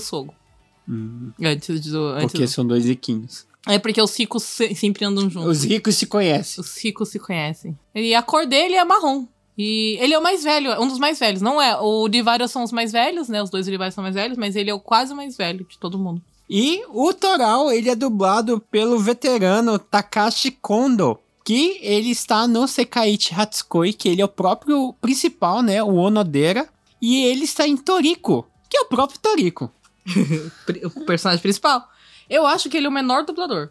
[0.95, 1.33] Sogo.
[1.49, 2.05] Antes do.
[2.07, 3.45] Antes Porque do- são dois riquinhos.
[3.67, 5.49] É porque os ricos se- sempre andam juntos.
[5.59, 6.61] Os ricos se conhecem.
[6.63, 7.77] Os ricos se conhecem.
[7.93, 9.27] E a cor dele é marrom.
[9.57, 11.41] E ele é o mais velho, um dos mais velhos.
[11.41, 11.77] Não é.
[11.79, 13.43] O Divário são os mais velhos, né?
[13.43, 15.99] Os dois Divários são mais velhos, mas ele é o quase mais velho de todo
[15.99, 16.21] mundo.
[16.49, 23.33] E o Toral, ele é dublado pelo veterano Takashi Kondo, que ele está no Sekaiichi
[23.35, 25.83] Hatsukoi, que ele é o próprio principal, né?
[25.83, 26.67] O Onodera.
[27.01, 29.71] E ele está em Toriko, que é o próprio Toriko.
[30.95, 31.87] O personagem principal.
[32.29, 33.69] Eu acho que ele é o menor dublador.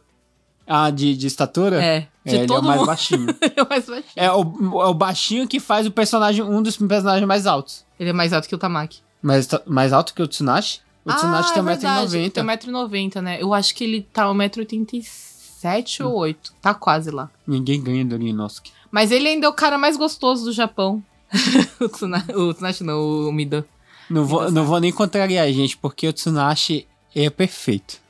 [0.67, 1.83] Ah, de, de estatura?
[1.83, 2.09] É.
[2.25, 3.27] De É, ele é o mais baixinho.
[3.57, 4.13] é o mais baixinho.
[4.15, 7.85] É o, é o baixinho que faz o personagem, um dos personagens mais altos.
[7.99, 9.01] Ele é mais alto que o Tamaki.
[9.23, 10.81] Mais, mais alto que o Tsunashi?
[11.05, 12.19] O Tsunashi ah, tem é verdade.
[12.19, 12.31] 1,90m.
[12.31, 13.43] Tem 1,90m, né?
[13.43, 17.31] Eu acho que ele tá 1,87m ou 8 Tá quase lá.
[17.47, 18.73] Ninguém ganha do Inosuke.
[18.91, 21.03] Mas ele ainda é o cara mais gostoso do Japão.
[21.81, 23.65] o, Tsunashi, o Tsunashi não, o Mido.
[24.11, 24.69] Não vou, então não tá.
[24.69, 28.01] vou nem contrariar a gente, porque o Tsunashi é perfeito.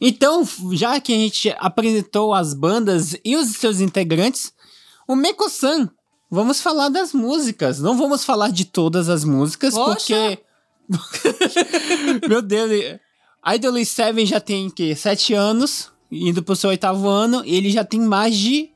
[0.00, 4.52] Então, já que a gente apresentou as bandas e os seus integrantes,
[5.08, 5.90] o Meko-san,
[6.30, 7.80] vamos falar das músicas.
[7.80, 10.14] Não vamos falar de todas as músicas, Poxa.
[10.14, 10.38] porque.
[12.28, 12.70] Meu Deus,
[13.54, 14.94] Idol 7 já tem que?
[14.94, 18.70] 7 anos, indo pro seu oitavo ano, e ele já tem mais de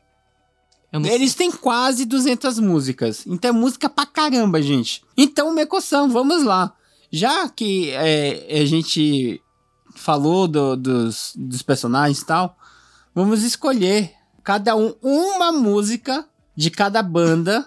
[1.10, 3.24] eles têm quase 200 músicas.
[3.26, 5.02] Então é música pra caramba, gente.
[5.16, 6.74] Então, Mecoção, vamos lá.
[7.10, 9.40] Já que é, a gente
[9.94, 12.56] falou do- dos, dos personagens e tal,
[13.14, 14.12] vamos escolher
[14.42, 16.26] cada um uma música
[16.56, 17.66] de cada banda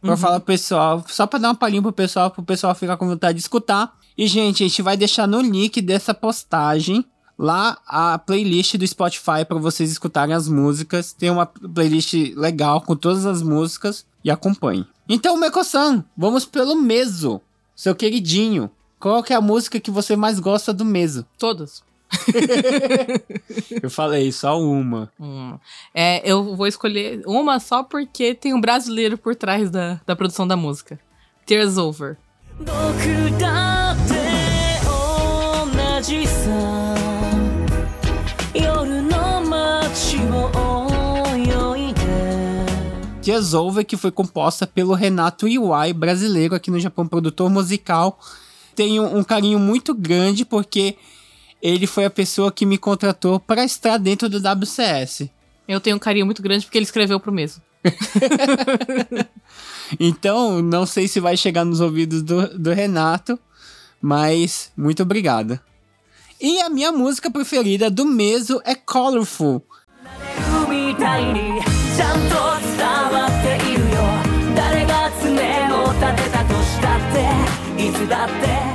[0.00, 3.06] pra falar pro pessoal, só pra dar uma palhinha pro pessoal, pro pessoal ficar com
[3.08, 3.92] vontade de escutar.
[4.16, 7.04] E, gente, a gente vai deixar no link dessa postagem
[7.40, 11.14] lá a playlist do Spotify pra vocês escutarem as músicas.
[11.14, 14.86] Tem uma playlist legal com todas as músicas e acompanhe.
[15.08, 17.40] Então, Meko-san, vamos pelo Meso,
[17.74, 18.70] seu queridinho.
[18.98, 21.26] Qual que é a música que você mais gosta do Meso?
[21.38, 21.82] Todas.
[23.82, 25.10] Eu falei só uma.
[25.18, 25.56] Hum.
[25.94, 30.46] É, eu vou escolher uma só porque tem um brasileiro por trás da, da produção
[30.46, 30.98] da música.
[31.46, 32.16] Tears Over.
[43.30, 48.18] Tears Over, que foi composta pelo Renato Iwai, brasileiro aqui no Japão, produtor musical.
[48.74, 50.96] Tenho um carinho muito grande porque
[51.62, 55.30] ele foi a pessoa que me contratou para estar dentro do WCS.
[55.68, 57.62] Eu tenho um carinho muito grande porque ele escreveu pro mesmo.
[59.98, 63.36] Então, não sei se vai chegar nos ouvidos do, do Renato,
[64.00, 65.60] mas muito obrigada.
[66.40, 69.64] E a minha música preferida do Meso é Colorful.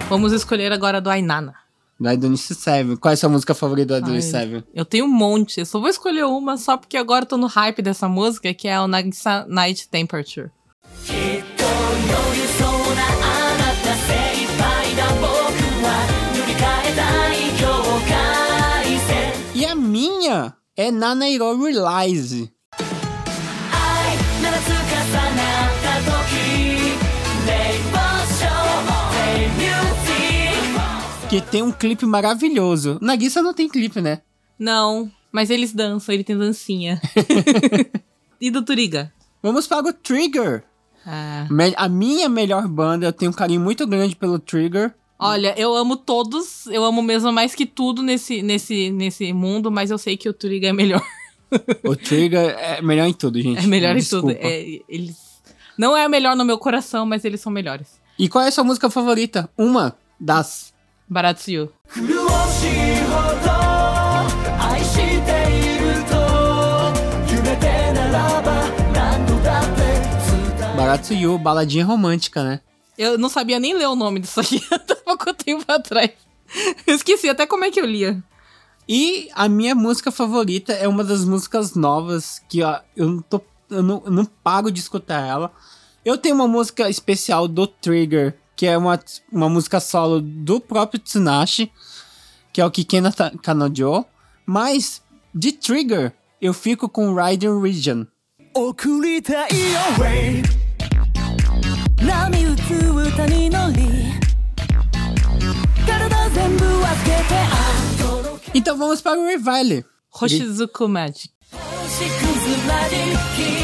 [0.07, 1.55] Vamos escolher agora do Ainana.
[1.99, 2.95] Do Adonis Seven.
[2.97, 4.63] Qual é a sua música favorita do Adonis Seven?
[4.73, 5.59] Eu tenho um monte.
[5.59, 8.67] Eu só vou escolher uma só porque agora eu tô no hype dessa música, que
[8.67, 10.51] é o Nagisa Night Temperature.
[19.53, 22.51] E a minha é Nanairo Realize.
[31.36, 32.97] Que tem um clipe maravilhoso.
[33.01, 34.21] Nagisa não tem clipe, né?
[34.57, 37.01] Não, mas eles dançam, ele tem dancinha.
[38.39, 39.11] e do Turiga?
[39.43, 40.63] Vamos para o Trigger.
[41.05, 41.45] Ah.
[41.75, 44.95] A minha melhor banda, eu tenho um carinho muito grande pelo Trigger.
[45.19, 49.91] Olha, eu amo todos, eu amo mesmo mais que tudo nesse, nesse, nesse mundo, mas
[49.91, 51.05] eu sei que o Turiga é melhor.
[51.83, 53.61] O Trigger é melhor em tudo, gente.
[53.61, 54.33] É melhor em Desculpa.
[54.33, 54.38] tudo.
[54.41, 55.17] É, eles...
[55.77, 57.99] Não é melhor no meu coração, mas eles são melhores.
[58.17, 59.49] E qual é a sua música favorita?
[59.57, 60.73] Uma das.
[61.07, 61.71] Baratsuyu.
[70.75, 72.59] Baratsuyu, baladinha romântica, né?
[72.97, 76.11] Eu não sabia nem ler o nome disso aqui até pouco tempo atrás.
[76.87, 78.23] Eu esqueci até como é que eu lia.
[78.89, 83.41] E a minha música favorita é uma das músicas novas que ó, eu, não tô,
[83.69, 85.51] eu, não, eu não pago de escutar ela.
[86.03, 88.98] Eu tenho uma música especial do Trigger que é uma,
[89.32, 91.70] uma música solo do próprio Tsunashi,
[92.52, 94.04] que é o Kikena Ta- Kanojo.
[94.46, 95.02] Mas
[95.34, 98.06] de Trigger, eu fico com Rider Region.
[98.52, 100.42] 送りたいよ Way
[102.04, 104.11] 波打つ歌に乗り
[105.86, 109.84] 体全部分けてあ届け Então vamos para o Revile.
[110.11, 111.30] Hoshizuku Magic.
[111.52, 112.96] 星屑らじ
[113.36, 113.63] き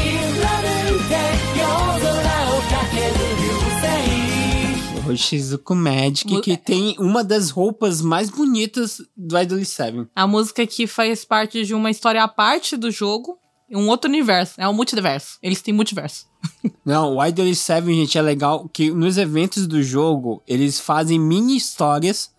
[5.12, 10.08] O Shizuku Magic, que tem uma das roupas mais bonitas do Idol 7.
[10.14, 13.38] A música que faz parte de uma história à parte do jogo.
[13.70, 14.54] Um outro universo.
[14.58, 15.38] É um multiverso.
[15.42, 16.26] Eles têm multiverso.
[16.84, 21.56] Não, o Idol 7, gente, é legal que nos eventos do jogo, eles fazem mini
[21.56, 22.30] histórias.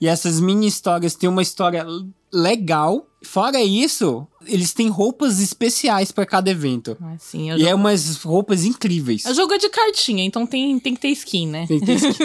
[0.00, 1.86] E essas mini histórias têm uma história
[2.32, 3.06] legal.
[3.24, 6.96] Fora isso, eles têm roupas especiais para cada evento.
[7.00, 7.70] Ah, e é jogo...
[7.70, 9.24] é umas roupas incríveis.
[9.24, 11.66] O jogo é de cartinha, então tem, tem que ter skin, né?
[11.66, 12.24] Tem que ter skin.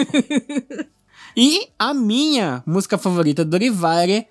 [1.36, 4.26] e a minha música favorita do Rivare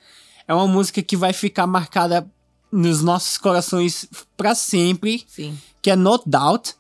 [0.48, 2.30] é uma música que vai ficar marcada
[2.72, 5.24] nos nossos corações para sempre.
[5.28, 5.58] Sim.
[5.82, 6.76] Que é No Doubt.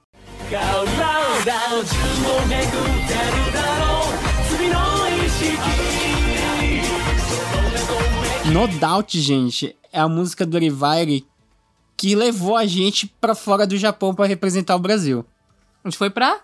[8.51, 11.25] No Doubt, gente, é a música do Rivire
[11.95, 15.23] que levou a gente pra fora do Japão pra representar o Brasil.
[15.83, 16.41] A gente foi pra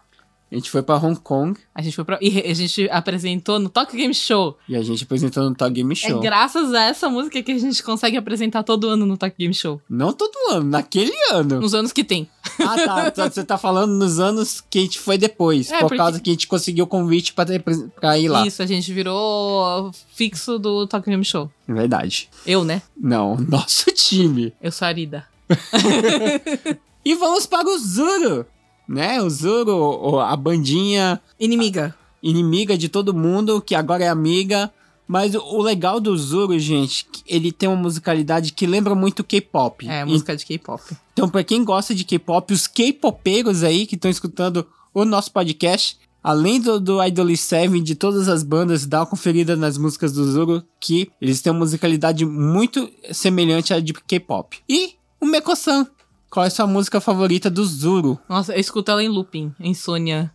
[0.52, 3.70] A gente foi pra Hong Kong A gente foi pra, e a gente apresentou no
[3.70, 4.58] Tokyo Game Show.
[4.68, 6.18] e a gente apresentou no Tog Game Show.
[6.18, 9.54] É graças a essa música que a gente consegue apresentar todo ano no Tokyo Game
[9.54, 9.80] Show.
[9.90, 11.60] Não todo ano, naquele ano.
[11.62, 12.28] Nos anos que tem.
[12.60, 13.12] Ah, tá.
[13.12, 15.70] tá, Você tá falando nos anos que a gente foi depois.
[15.70, 17.62] É, por porque- causa que a gente conseguiu o convite pra, ter-
[18.00, 18.46] pra ir lá.
[18.48, 21.50] Isso, a gente virou fixo do Tokyo Game Show.
[21.68, 22.28] É Verdade.
[22.46, 22.82] Eu, né?
[23.00, 24.52] Não, nosso time.
[24.62, 25.28] Eu sou a Arida.
[27.04, 28.46] E vamos para o Zuro,
[28.90, 29.22] né?
[29.22, 31.96] O Zuro, o- a bandinha Inimiga.
[32.22, 34.72] inimiga de todo mundo, que agora é amiga.
[35.08, 39.88] Mas o- legal do Zuro, gente, ele tem uma musicalidade que lembra muito K-pop.
[39.88, 40.84] É, música de K-pop.
[41.14, 45.98] Então, pra quem gosta de K-pop, os K-popeiros aí que estão escutando o nosso podcast,
[46.24, 50.24] além do, do Idol 7, de todas as bandas, dá uma conferida nas músicas do
[50.32, 54.58] Zuro, que eles têm uma musicalidade muito semelhante à de K-pop.
[54.70, 55.88] E o Meko-san,
[56.30, 58.20] qual é sua música favorita do Zuru?
[58.30, 60.32] Nossa, eu escuto ela em looping, insônia.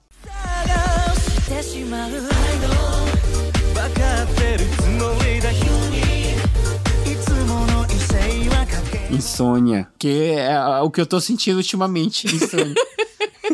[9.09, 9.89] Insônia.
[9.97, 12.27] Que é o que eu tô sentindo ultimamente.
[12.27, 12.75] Insônia.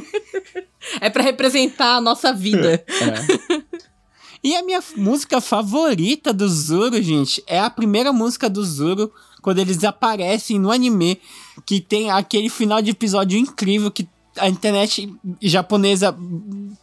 [0.98, 2.82] é para representar a nossa vida.
[3.00, 3.70] É.
[4.42, 9.59] E a minha música favorita do Zuru, gente, é a primeira música do Zuru, quando
[9.59, 11.19] eles aparecem no anime,
[11.65, 14.07] que tem aquele final de episódio incrível que
[14.37, 16.15] a internet japonesa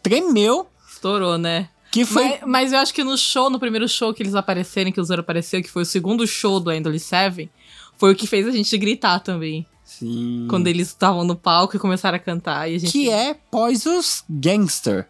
[0.03, 1.69] tremeu, Estourou, né?
[1.91, 2.25] que foi...
[2.25, 5.05] Mas, mas eu acho que no show, no primeiro show que eles apareceram, que o
[5.05, 7.51] Zoro apareceu, que foi o segundo show do Endless Seven,
[7.99, 9.67] foi o que fez a gente gritar também.
[9.85, 10.47] Sim.
[10.49, 12.71] Quando eles estavam no palco e começaram a cantar.
[12.71, 12.93] E a gente...
[12.93, 15.07] Que é Pós os Gangster.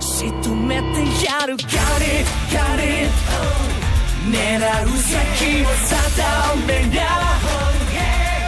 [0.00, 1.64] 仕留めてやる Got
[2.02, 3.81] it, got it
[4.30, 7.38] 狙う先を定めりゃ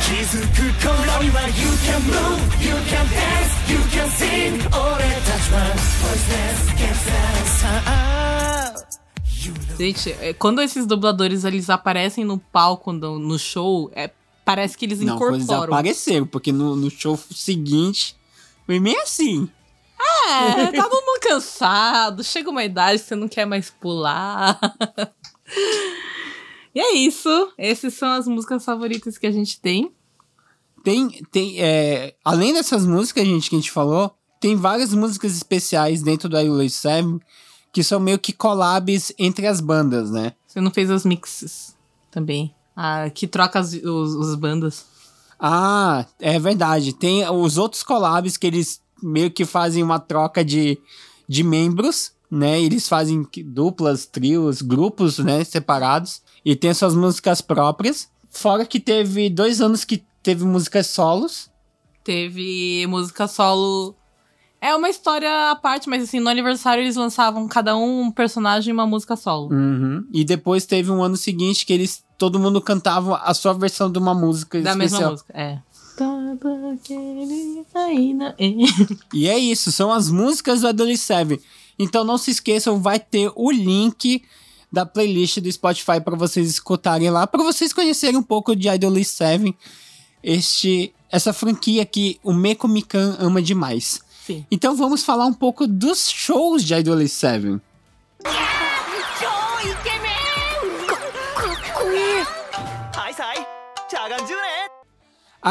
[0.02, 5.56] 気づく頃には You can move, you can dance, you can sing 俺たちは
[6.02, 8.74] Voiceless Gangsters さあ
[9.78, 14.10] Gente, é, quando esses dubladores eles aparecem no palco, no, no show, é,
[14.44, 15.72] parece que eles Não, quando eles incorporam.
[15.72, 18.14] apareceram, porque no, no show seguinte
[18.66, 19.48] foi meio assim.
[20.28, 24.58] É, tá todo mundo cansado, chega uma idade que você não quer mais pular.
[26.73, 27.29] e é isso.
[27.57, 29.91] Essas são as músicas favoritas que a gente tem.
[30.83, 36.03] Tem, tem, é, além dessas músicas, gente, que a gente falou, tem várias músicas especiais
[36.03, 37.19] dentro do Idol 7
[37.73, 40.33] que são meio que collabs entre as bandas, né?
[40.47, 41.75] Você não fez as mixes
[42.09, 42.55] também.
[42.73, 44.85] Ah, que troca as os, os bandas.
[45.37, 46.93] Ah, é verdade.
[46.93, 50.77] Tem os outros collabs que eles meio que fazem uma troca de,
[51.27, 52.61] de membros, né?
[52.61, 55.43] Eles fazem duplas, trios, grupos, né?
[55.43, 56.21] Separados.
[56.43, 58.09] E tem suas músicas próprias.
[58.29, 61.49] Fora que teve dois anos que teve músicas solos.
[62.03, 63.95] Teve música solo.
[64.61, 68.71] É uma história à parte, mas assim, no aniversário eles lançavam cada um um personagem
[68.71, 69.53] e uma música solo.
[69.53, 70.03] Uhum.
[70.11, 73.99] E depois teve um ano seguinte que eles todo mundo cantava a sua versão de
[73.99, 75.11] uma música Da mesma especial.
[75.11, 75.59] música, é.
[79.13, 81.39] E é isso, são as músicas do 7.
[81.77, 84.23] Então não se esqueçam, vai ter o link
[84.71, 89.15] da playlist do Spotify para vocês escutarem lá, para vocês conhecerem um pouco de Idolice
[89.15, 89.55] 7,
[90.23, 94.01] este, essa franquia que o Meko Mikan ama demais.
[94.25, 94.45] Sim.
[94.49, 97.61] Então vamos falar um pouco dos shows de Idolice 7.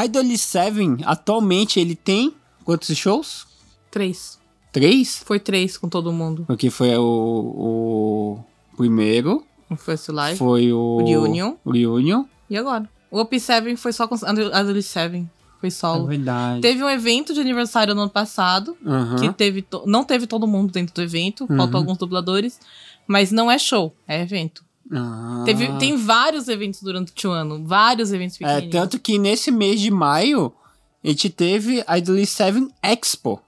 [0.04, 3.46] Idolice 7 atualmente ele tem quantos shows?
[3.90, 4.38] Três.
[4.74, 5.22] Três?
[5.24, 6.44] Foi três com todo mundo.
[6.48, 8.44] Porque foi o, o
[8.76, 10.36] primeiro, No First Live.
[10.38, 10.98] foi o...
[11.00, 11.54] O Reunion.
[11.64, 12.24] O Reunion.
[12.50, 12.88] E agora?
[13.10, 15.24] O Op7 foi só com Adult 7.
[15.60, 16.06] Foi É solo.
[16.06, 16.60] verdade.
[16.60, 18.76] Teve um evento de aniversário no ano passado,
[19.20, 21.56] que teve to- não teve todo mundo dentro do evento, Uhum.
[21.56, 22.58] faltou alguns dubladores,
[23.06, 24.64] mas não é show, é evento.
[24.92, 25.42] Ah.
[25.46, 28.72] Teve, tem vários eventos durante o ano, vários eventos É, pequenininhos.
[28.72, 30.52] tanto que nesse mês de maio,
[31.02, 33.40] a gente teve a Idol 7 Expo.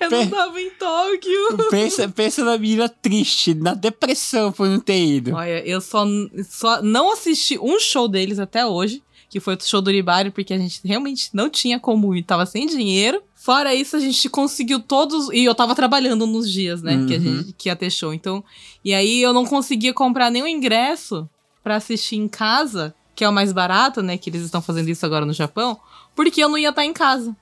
[0.00, 1.68] Eu não tava em Tóquio.
[1.70, 5.34] Pensa, pensa na menina triste, na depressão por não ter ido.
[5.34, 6.04] Olha, eu só,
[6.48, 10.52] só não assisti um show deles até hoje, que foi o show do Uribari, porque
[10.52, 13.22] a gente realmente não tinha como ir, tava sem dinheiro.
[13.34, 15.28] Fora isso, a gente conseguiu todos.
[15.32, 17.04] E eu tava trabalhando nos dias, né?
[17.08, 17.22] Que, a Uhum.
[17.38, 18.12] gente, que ia ter show.
[18.14, 18.44] Então.
[18.84, 21.28] E aí eu não conseguia comprar nenhum ingresso
[21.62, 24.16] pra assistir em casa, que é o mais barato, né?
[24.16, 25.78] Que eles estão fazendo isso agora no Japão,
[26.14, 27.34] porque eu não ia estar em casa.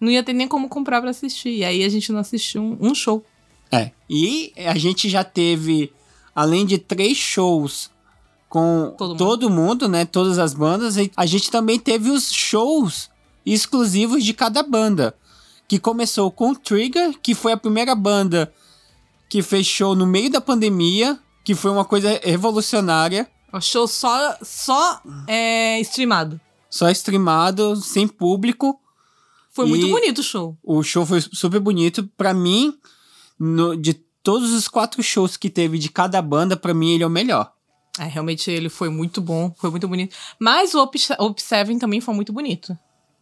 [0.00, 1.50] Não ia ter nem como comprar pra assistir.
[1.58, 3.24] E aí a gente não assistiu um, um show.
[3.70, 3.90] É.
[4.08, 5.92] E a gente já teve,
[6.34, 7.90] além de três shows
[8.48, 9.60] com Todo todo mundo.
[9.62, 10.04] mundo, né?
[10.04, 13.10] Todas as bandas, e a gente também teve os shows
[13.44, 15.14] exclusivos de cada banda.
[15.66, 18.52] que começou com o Trigger, que foi a primeira banda
[19.30, 25.00] que fechou no meio da pandemia, que foi uma coisa revolucionária, O show só, só
[25.26, 26.38] é, streamado.
[26.70, 28.78] só streamado, sem público.
[29.54, 30.58] Foi E- muito bonito o show.
[30.62, 32.02] O show foi super bonito.
[32.16, 32.74] Pra mim,
[33.38, 37.06] no- de todos os quatro shows que teve de cada banda, pra mim ele é
[37.06, 37.52] o melhor.
[37.98, 40.14] É, realmente ele foi muito bom, foi muito bonito.
[40.40, 40.98] Mas o Op,
[41.40, 42.76] 7 também foi muito bonito.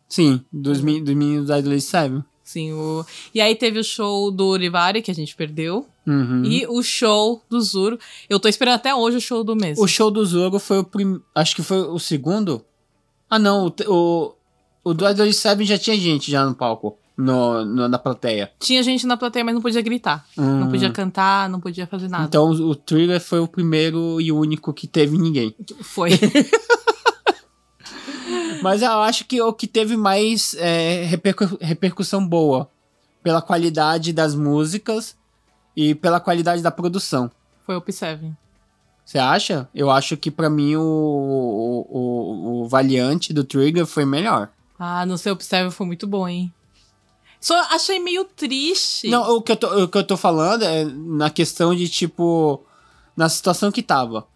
[0.09, 2.25] Sim, dos, dos meninos da Idol Seven.
[2.43, 3.05] Sim, o...
[3.35, 5.87] E aí teve o show do Orivari, que a gente perdeu.
[6.07, 6.45] Uhum.
[6.45, 7.99] E o show do Zuro.
[8.29, 9.79] Eu tô esperando até hoje o show do mês.
[9.79, 11.23] O show do Zoro foi o primeiro.
[11.35, 12.65] Acho que foi o segundo.
[13.31, 13.67] Ah, não.
[13.87, 14.35] O, o,
[14.85, 16.99] o do Idol Seven já tinha gente já no palco.
[17.15, 18.51] No, no- na plateia.
[18.59, 20.25] Tinha gente na plateia, mas não podia gritar.
[20.37, 20.71] Não Hum.
[20.71, 22.25] podia cantar, não podia fazer nada.
[22.25, 25.55] Então o, Thriller foi o primeiro e único que teve ninguém.
[25.83, 26.11] Foi.
[28.63, 32.69] Mas eu acho que o que teve mais é, repercu- repercussão boa.
[33.23, 35.17] Pela qualidade das músicas
[35.77, 37.31] e pela qualidade da produção.
[37.65, 38.33] foi o Op 7.
[39.05, 39.69] Você acha?
[39.75, 44.49] Eu acho que pra mim o, o, o, o Valiante do Trigger foi melhor.
[44.85, 46.53] Ah, não sei, o Op 7 foi muito bom, hein?
[47.41, 49.09] Só achei meio triste.
[49.09, 52.65] Não, o que, eu tô, o que eu tô falando é na questão de, tipo,
[53.17, 54.27] na situação que tava.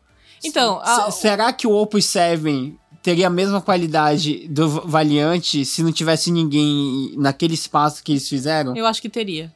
[0.44, 5.90] Então, a- será que o Opus 7 teria a mesma qualidade do Valiante se não
[5.90, 8.76] tivesse ninguém naquele espaço que eles fizeram?
[8.76, 9.52] eu acho que teria.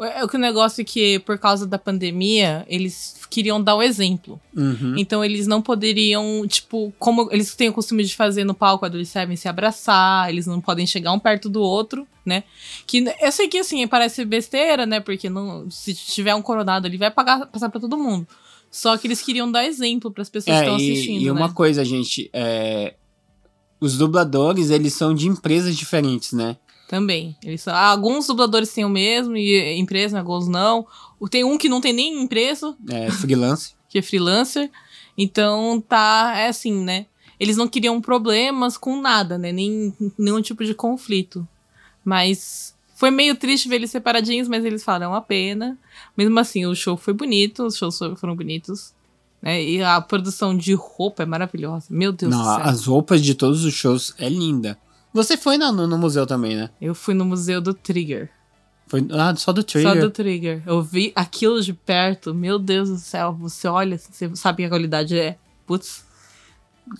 [0.00, 3.82] É o que o negócio é que, por causa da pandemia, eles queriam dar o
[3.82, 4.40] exemplo.
[4.56, 4.94] Uhum.
[4.96, 8.88] Então eles não poderiam, tipo, como eles têm o costume de fazer no palco a
[8.88, 12.42] Adolescente Seven se abraçar, eles não podem chegar um perto do outro, né?
[12.86, 14.98] Que eu sei que assim, parece besteira, né?
[14.98, 18.26] Porque não, se tiver um coronado ali, vai pagar, passar pra todo mundo.
[18.70, 21.46] Só que eles queriam dar exemplo pras pessoas que É, estão e, assistindo, e uma
[21.46, 21.54] né?
[21.54, 22.94] coisa, gente, é,
[23.78, 26.56] os dubladores, eles são de empresas diferentes, né?
[26.88, 27.36] Também.
[27.42, 30.86] Eles alguns dubladores têm o mesmo, e empresa, alguns não.
[31.30, 33.72] Tem um que não tem nem empresa, É, freelance.
[33.88, 34.70] que é freelancer.
[35.16, 37.06] Então tá, é assim, né?
[37.40, 39.50] Eles não queriam problemas com nada, né?
[39.52, 41.46] Nem nenhum tipo de conflito.
[42.04, 45.78] Mas foi meio triste ver eles separadinhos, mas eles falaram "É uma pena.
[46.16, 48.92] Mesmo assim, o show foi bonito, os shows foram bonitos.
[49.42, 49.62] Né?
[49.62, 51.86] E a produção de roupa é maravilhosa.
[51.90, 52.64] Meu Deus Não, do céu.
[52.64, 54.78] as roupas de todos os shows é linda.
[55.14, 56.68] Você foi no, no, museu também, né?
[56.80, 58.28] Eu fui no museu do Trigger.
[58.86, 59.94] Foi, ah, só do trailer.
[59.94, 60.62] Só do Trigger.
[60.66, 62.34] Eu vi aquilo de perto.
[62.34, 63.32] Meu Deus do céu.
[63.40, 65.38] Você olha, você sabe que a qualidade é.
[65.66, 66.04] Putz.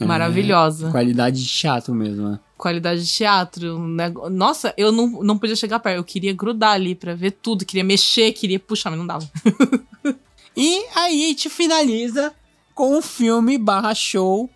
[0.00, 0.04] É.
[0.06, 0.90] Maravilhosa.
[0.90, 2.40] Qualidade de teatro mesmo, né?
[2.56, 3.78] Qualidade de teatro.
[3.78, 5.96] nego- Nossa, eu não, não podia chegar perto.
[5.98, 7.66] Eu queria grudar ali pra ver tudo.
[7.66, 9.28] Queria mexer, queria puxar, mas não dava.
[10.56, 12.32] E aí a gente finaliza
[12.76, 14.48] com o filme barra show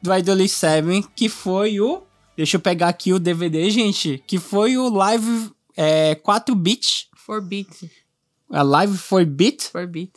[0.00, 2.02] do Idol 7, que foi o...
[2.40, 4.24] Deixa eu pegar aqui o DVD, gente.
[4.26, 7.10] Que foi o Live é, 4-bit.
[7.26, 7.90] 4 bit.
[8.50, 10.12] A Live 4-bit 4 bit.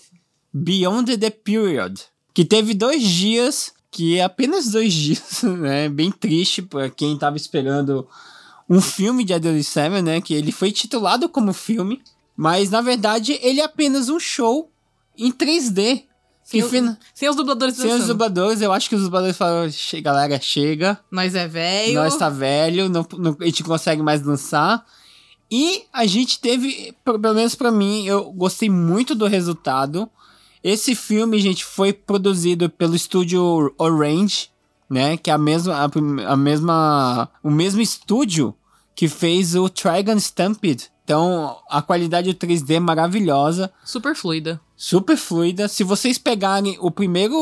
[0.54, 2.00] Beyond the Period.
[2.34, 5.90] Que teve dois dias, que é apenas dois dias, né?
[5.90, 8.08] Bem triste pra quem tava esperando
[8.70, 10.22] um filme de Idol 7, né?
[10.22, 12.02] Que ele foi titulado como filme,
[12.38, 14.72] mas na verdade ele é apenas um show
[15.18, 16.06] em 3D.
[16.44, 19.70] Sem, os- fina- sem os dubladores Sem os dubladores, eu acho que os dubladores falaram,
[19.72, 21.96] "Che- galera, chega, Nós é velho.
[21.96, 24.86] nós tá velho, não, não- a gente consegue mais dançar.
[25.50, 30.10] E a gente teve, pelo menos pra mim, eu gostei muito do resultado.
[30.64, 34.50] Esse filme, gente, foi produzido pelo estúdio Orange,
[34.90, 35.16] né?
[35.18, 38.56] Que é a mesma, a, a mesma, o mesmo estúdio
[38.96, 40.90] que fez o Trigon Stampede.
[41.04, 44.62] Então, a qualidade do 3D é maravilhosa Super fluida.
[44.76, 45.68] super fluida.
[45.68, 47.36] Se vocês pegarem o primeiro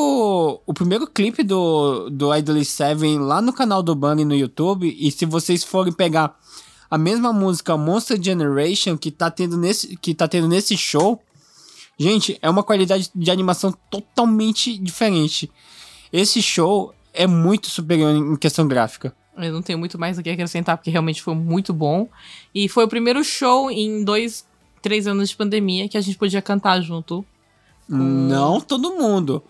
[0.66, 5.12] o primeiro clipe do, do Idol 7 lá no canal do Bunny no YouTube, e
[5.12, 6.36] se vocês forem pegar
[6.90, 11.22] a mesma música Monster Generation que tá tendo nesse, que tá tendo nesse show,
[12.00, 15.52] gente, é uma qualidade de animação totalmente diferente.
[16.12, 19.16] Esse show é muito superior em questão gráfica.
[19.38, 22.08] Eu não tenho muito mais o que acrescentar, porque realmente foi muito bom.
[22.54, 24.46] E foi o primeiro show em dois,
[24.82, 27.26] três anos de pandemia que a gente podia cantar junto.
[27.88, 29.44] Não todo mundo.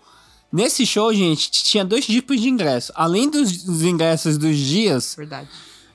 [0.52, 2.92] Nesse show, gente, tinha dois tipos de ingresso.
[2.94, 5.48] Além dos, dos ingressos dos dias, Verdade.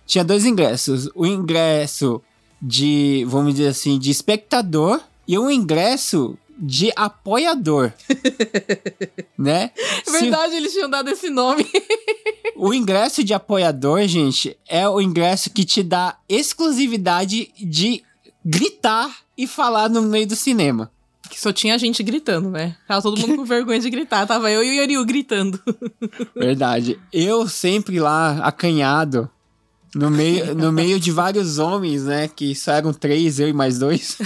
[0.06, 1.10] tinha dois ingressos.
[1.14, 2.22] O ingresso
[2.62, 7.92] de, vamos dizer assim, de espectador e o ingresso de apoiador.
[9.38, 9.72] né?
[9.76, 11.66] É Se- verdade, eles tinham dado esse nome.
[12.56, 18.04] o ingresso de apoiador, gente, é o ingresso que te dá exclusividade de
[18.44, 20.92] gritar e falar no meio do cinema.
[21.30, 22.76] que só tinha gente gritando, né?
[22.88, 24.26] Tava todo mundo com vergonha de gritar.
[24.26, 25.60] Tava eu e o Yoriu gritando.
[26.36, 27.00] Verdade.
[27.14, 29.30] Eu sempre lá, acanhado,
[29.94, 32.28] No meio, no meio de vários homens, né?
[32.28, 34.18] Que só eram três, eu e mais dois.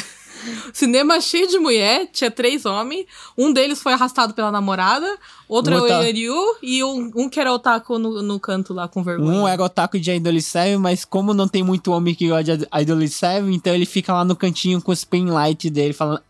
[0.74, 3.06] Cinema cheio de mulher, tinha três homens.
[3.38, 7.40] Um deles foi arrastado pela namorada, outro Um é o Yoriu e um, um que
[7.40, 9.32] era otaku no, no canto lá com vergonha.
[9.32, 12.68] Um era otaku de Idol 7, mas como não tem muito homem que gosta de
[12.82, 16.22] Idol 7, então ele fica lá no cantinho com os pin light dele falando.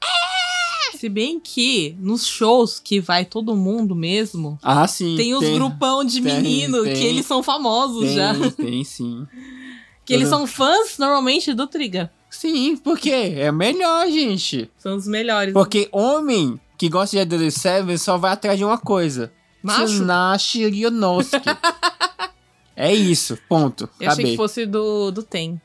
[0.98, 5.16] Se bem que nos shows que vai todo mundo mesmo, Ah, sim.
[5.16, 6.94] tem os grupão de tem, menino tem.
[6.94, 8.34] que eles são famosos tem, já.
[8.52, 9.26] Tem sim.
[10.06, 10.38] Que eles Uhum.
[10.40, 12.12] são fãs normalmente do Triga.
[12.32, 14.72] Sim, porque é melhor, gente.
[14.78, 15.54] São os melhores.
[15.54, 19.32] Porque homem que gosta de Idol 7 só vai atrás de uma coisa.
[19.62, 19.86] Macho?
[19.86, 21.46] Tsunashi Ryonosuke.
[22.76, 23.84] é isso, ponto.
[24.00, 24.32] Eu achei Acabei.
[24.32, 25.62] que fosse do, do Tem.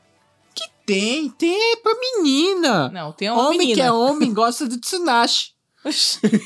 [0.85, 2.89] Tem, tem é pra menina.
[2.89, 3.87] Não, tem uma homem que menina.
[3.87, 5.51] é homem gosta do Tsunashi.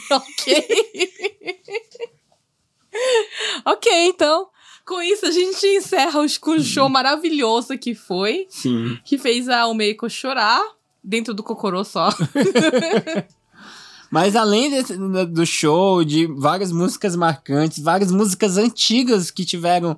[0.10, 0.68] ok.
[3.65, 4.48] ok, então.
[4.91, 6.27] Com isso, a gente encerra o
[6.59, 8.45] show maravilhoso que foi.
[8.49, 8.97] Sim.
[9.05, 10.61] Que fez a Almeiko chorar.
[11.01, 12.09] Dentro do Cocorô só.
[14.11, 19.97] Mas além desse- do show, de várias músicas marcantes, várias músicas antigas que tiveram.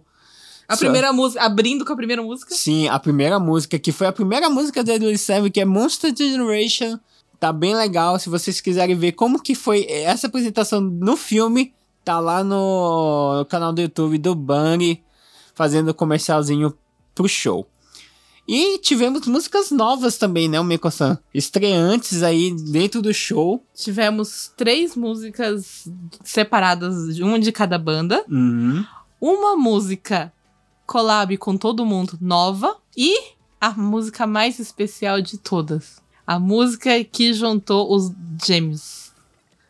[0.67, 1.43] A Só- primeira música.
[1.43, 2.53] Abrindo com a primeira música.
[2.53, 6.13] Sim, a primeira música, que foi a primeira música da Idol 7, que é Monster
[6.15, 6.99] Generation.
[7.39, 8.19] Tá bem legal.
[8.19, 11.73] Se vocês quiserem ver como que foi essa apresentação no filme,
[12.03, 15.03] tá lá no canal do YouTube do Bunny,
[15.53, 16.73] fazendo comercialzinho
[17.13, 17.67] pro show.
[18.47, 21.17] E tivemos músicas novas também, né, o Meko-san?
[21.33, 23.63] Estreantes aí dentro do show.
[23.73, 25.87] Tivemos três músicas
[26.23, 28.23] separadas, uma de cada banda.
[28.29, 28.85] Uhum.
[29.21, 30.33] Uma música
[30.85, 32.75] collab com todo mundo nova.
[32.97, 33.17] E
[33.61, 36.01] a música mais especial de todas.
[36.27, 38.11] A música que juntou os
[38.45, 39.02] gêmeos.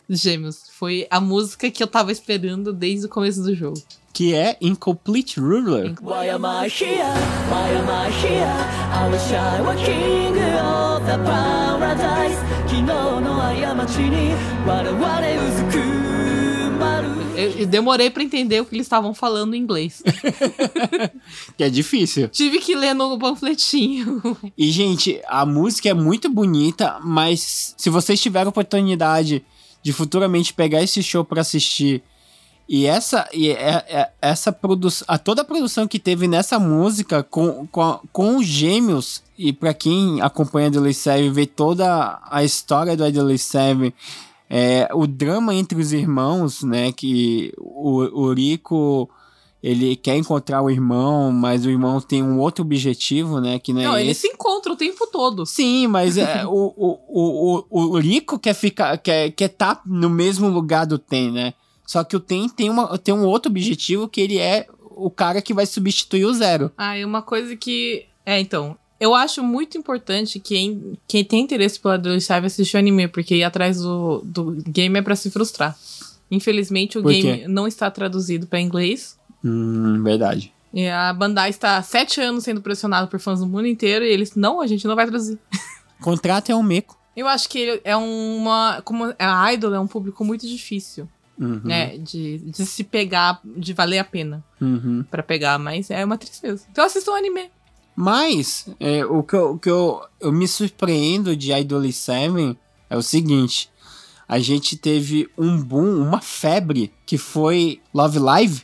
[0.08, 0.62] Gêmeos.
[0.70, 3.82] Foi a música que eu tava esperando desde o começo do jogo.
[4.12, 5.94] Que é Incomplete Ruler.
[6.02, 7.02] Why am I here?
[7.50, 8.78] Why am I here?
[8.90, 13.36] I wish I were king of the paradise 昨日の
[13.76, 14.34] 過ちに
[14.66, 15.78] 我々うずく
[16.78, 17.08] まる
[17.38, 20.02] Eu, eu demorei pra entender o que eles estavam falando em inglês.
[21.56, 22.28] Que é difícil.
[22.28, 24.20] Tive que ler no panfletinho.
[24.56, 29.44] E, gente, a música é muito bonita, mas se vocês tiverem oportunidade
[29.83, 32.01] de futuramente pegar esse show pra assistir.
[32.67, 37.21] E essa e é- é- essa produção, a toda a produção que teve nessa música
[37.21, 42.95] com, com, com os gêmeos e pra quem acompanha Idol 7 vê toda a história
[42.95, 43.93] do Idol 7
[44.49, 49.09] é, o drama entre os irmãos, né, que o, o Rico
[49.63, 53.79] ele quer encontrar o irmão, mas o irmão tem um outro objetivo, né, que não
[53.79, 54.03] é Não, esse.
[54.05, 55.45] eles se encontram o tempo todo.
[55.45, 60.49] Sim, mas é, o, o, o, o, Rico quer ficar, quer, quer tá no mesmo
[60.49, 61.53] lugar do Ten, né?
[61.87, 65.41] Só que o Ten tem, uma, tem um outro objetivo que ele é o cara
[65.41, 66.69] que vai substituir o Zero.
[66.77, 68.05] Ah, e uma coisa que.
[68.25, 68.77] É, então.
[68.99, 73.43] Eu acho muito importante quem, quem tem interesse pela Adolescência assistir o anime, porque ir
[73.43, 75.77] atrás do, do game é pra se frustrar.
[76.31, 77.47] Infelizmente, o Por game quê?
[77.47, 79.17] não está traduzido pra inglês.
[79.43, 80.53] Hum, verdade.
[80.73, 84.09] E a Bandai está há sete anos sendo pressionada por fãs do mundo inteiro e
[84.09, 85.37] eles, não, a gente não vai traduzir.
[86.01, 86.97] Contrato é um meco.
[87.15, 88.81] Eu acho que ele é uma.
[88.83, 91.07] Como a Idol é um público muito difícil,
[91.37, 91.97] Uhum, né?
[91.97, 95.03] De, de se pegar, de valer a pena uhum.
[95.09, 96.65] pra pegar, mas é uma tristeza.
[96.71, 97.49] Então assistam o anime.
[97.95, 102.57] Mas é, o que, eu, o que eu, eu me surpreendo de Idol 7
[102.89, 103.69] é o seguinte:
[104.27, 108.63] a gente teve um boom, uma febre que foi Love Live.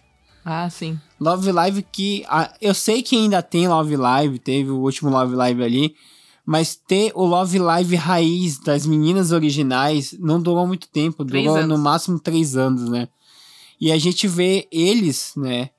[0.52, 1.00] Ah, sim.
[1.20, 2.26] Love Live que.
[2.28, 5.96] ah, eu sei que ainda tem Love Live, teve o último Love Live ali.
[6.46, 11.24] Mas ter o Love Live raiz das meninas originais não durou muito tempo.
[11.24, 11.80] Três durou no anos.
[11.80, 13.08] máximo três anos, né?
[13.80, 15.70] E a gente vê eles, né?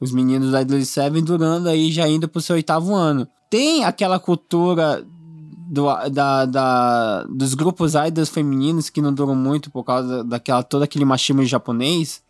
[0.00, 3.26] Os meninos da Idol 7 durando aí, já indo pro seu oitavo ano.
[3.50, 5.04] Tem aquela cultura
[5.68, 10.82] do, da, da- dos grupos idols femininos que não duram muito por causa daquela todo
[10.84, 12.22] aquele machismo japonês.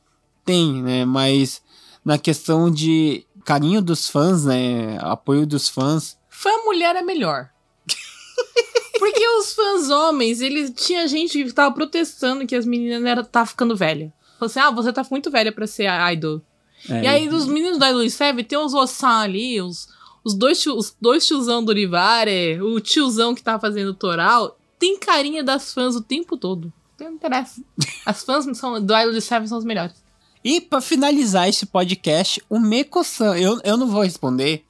[0.44, 1.04] Tem, né?
[1.04, 1.60] Mas
[2.04, 4.98] na questão de carinho dos fãs, né?
[5.00, 6.18] Apoio dos fãs.
[6.28, 7.50] Fã mulher é melhor.
[8.98, 13.44] Porque os fãs homens, eles tinha gente que tava protestando que as meninas era, tá
[13.44, 14.12] ficando velha.
[14.38, 16.42] Falou assim: ah, você tá muito velha pra ser idol.
[16.88, 19.88] É, E aí, dos meninos da Idol 7, tem os Ossan ali, os,
[20.24, 24.58] os, dois, os dois tiozão do Rivare, o tiozão que tá fazendo o Toral.
[24.78, 26.72] Tem carinha das fãs o tempo todo.
[26.98, 27.62] Não interessa.
[28.06, 30.02] As fãs são, do Idol 7 são os melhores.
[30.42, 34.64] E pra finalizar esse podcast, o Meko-san, eu, eu não vou responder,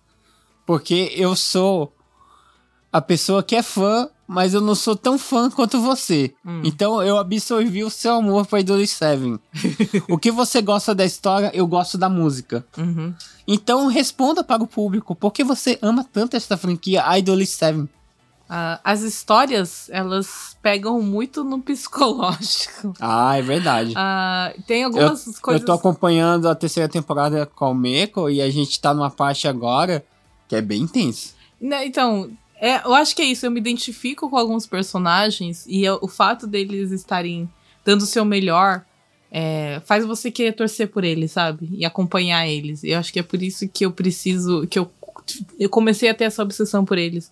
[0.67, 1.93] porque eu sou
[2.93, 6.35] a pessoa que é fã, mas eu não sou tão fã quanto você.
[6.45, 6.63] Hum.
[6.65, 9.39] Então eu absorvi o seu amor por Idol Seven.
[10.09, 12.65] o que você gosta da história, eu gosto da música.
[12.77, 13.15] Uhum.
[13.47, 17.89] Então responda para o público, por que você ama tanto essa franquia Idol Seven?
[18.53, 22.93] Ah, as histórias, elas pegam muito no psicológico.
[23.01, 23.93] Ah, é verdade.
[23.97, 25.61] Ah, tem algumas coisas.
[25.63, 29.47] Eu tô acompanhando a terceira temporada com o Meko e a gente tá numa parte
[29.47, 30.05] agora
[30.49, 31.35] que é bem intenso.
[31.61, 32.29] Né, Então,
[32.61, 33.47] é, eu acho que é isso.
[33.47, 37.49] Eu me identifico com alguns personagens e eu- o fato deles estarem
[37.85, 38.85] dando o seu melhor
[39.33, 41.69] é, faz você querer torcer por eles, sabe?
[41.73, 42.83] E acompanhar eles.
[42.83, 44.67] E eu acho que é por isso que eu preciso.
[44.67, 44.91] que eu,
[45.57, 47.31] eu comecei a ter essa obsessão por eles.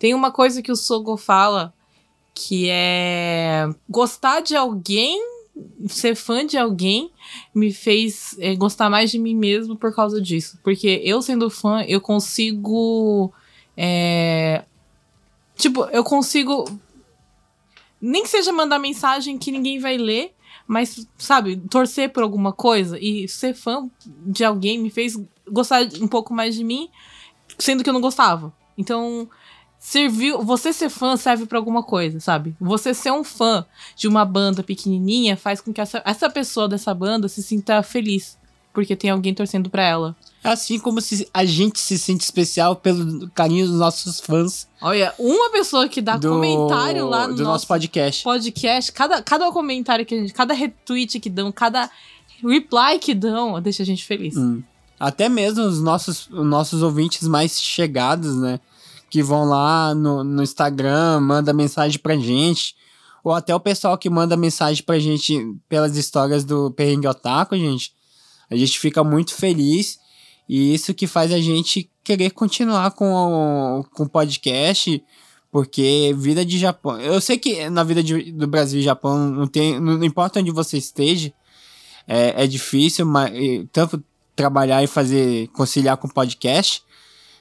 [0.00, 1.74] Tem uma coisa que o Sogo fala
[2.34, 5.22] que é gostar de alguém,
[5.86, 7.12] ser fã de alguém,
[7.54, 10.58] me fez é, gostar mais de mim mesmo por causa disso.
[10.64, 13.30] Porque eu sendo fã, eu consigo.
[13.76, 14.64] é,
[15.54, 16.64] tipo, eu consigo.
[18.00, 20.32] Nem que seja mandar mensagem que ninguém vai ler,
[20.66, 22.98] mas, sabe, torcer por alguma coisa.
[22.98, 25.14] E ser fã de alguém me fez
[25.46, 26.88] gostar um pouco mais de mim,
[27.58, 28.50] sendo que eu não gostava.
[28.78, 29.28] Então,
[29.80, 30.42] serviu.
[30.42, 32.54] Você ser fã serve pra alguma coisa, sabe?
[32.60, 33.64] Você ser um fã
[33.96, 38.38] de uma banda pequenininha faz com que essa, essa pessoa dessa banda se sinta feliz.
[38.72, 40.14] Porque tem alguém torcendo pra ela.
[40.44, 45.12] É assim como se a gente se sente especial pelo carinho dos nossos fãs Olha,
[45.18, 48.22] uma pessoa que dá do, comentário lá no do nosso podcast.
[48.22, 51.90] podcast, cada, cada comentário que a gente, cada retweet que dão, cada
[52.42, 54.36] reply que dão, deixa a gente feliz.
[54.36, 54.62] Hum.
[54.98, 58.60] Até mesmo os nossos, os nossos ouvintes mais chegados, né?
[59.10, 62.74] Que vão lá no, no Instagram, manda mensagem pra gente.
[63.24, 67.92] Ou até o pessoal que manda mensagem pra gente pelas histórias do Perrengue Otaku, gente.
[68.48, 69.98] A gente fica muito feliz.
[70.48, 75.02] E isso que faz a gente querer continuar com o, com o podcast.
[75.52, 77.00] Porque vida de Japão.
[77.00, 79.80] Eu sei que na vida de- do Brasil e Japão não tem.
[79.80, 81.32] Não importa onde você esteja.
[82.06, 83.32] É, é difícil, mas
[83.72, 84.02] tanto
[84.34, 86.82] trabalhar e fazer conciliar com podcast,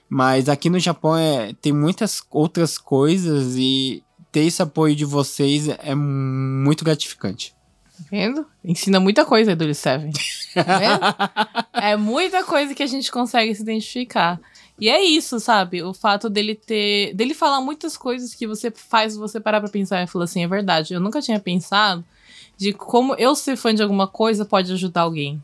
[0.09, 5.67] mas aqui no Japão é, tem muitas outras coisas e ter esse apoio de vocês
[5.67, 7.53] é muito gratificante.
[7.97, 8.45] Tá vendo?
[8.63, 10.11] Ensina muita coisa, Edule Seven.
[10.51, 14.41] Tá é muita coisa que a gente consegue se identificar.
[14.79, 15.83] E é isso, sabe?
[15.83, 17.13] O fato dele ter.
[17.13, 20.47] dele falar muitas coisas que você faz você parar pra pensar e falar assim, é
[20.47, 20.93] verdade.
[20.93, 22.03] Eu nunca tinha pensado
[22.57, 25.41] de como eu ser fã de alguma coisa pode ajudar alguém.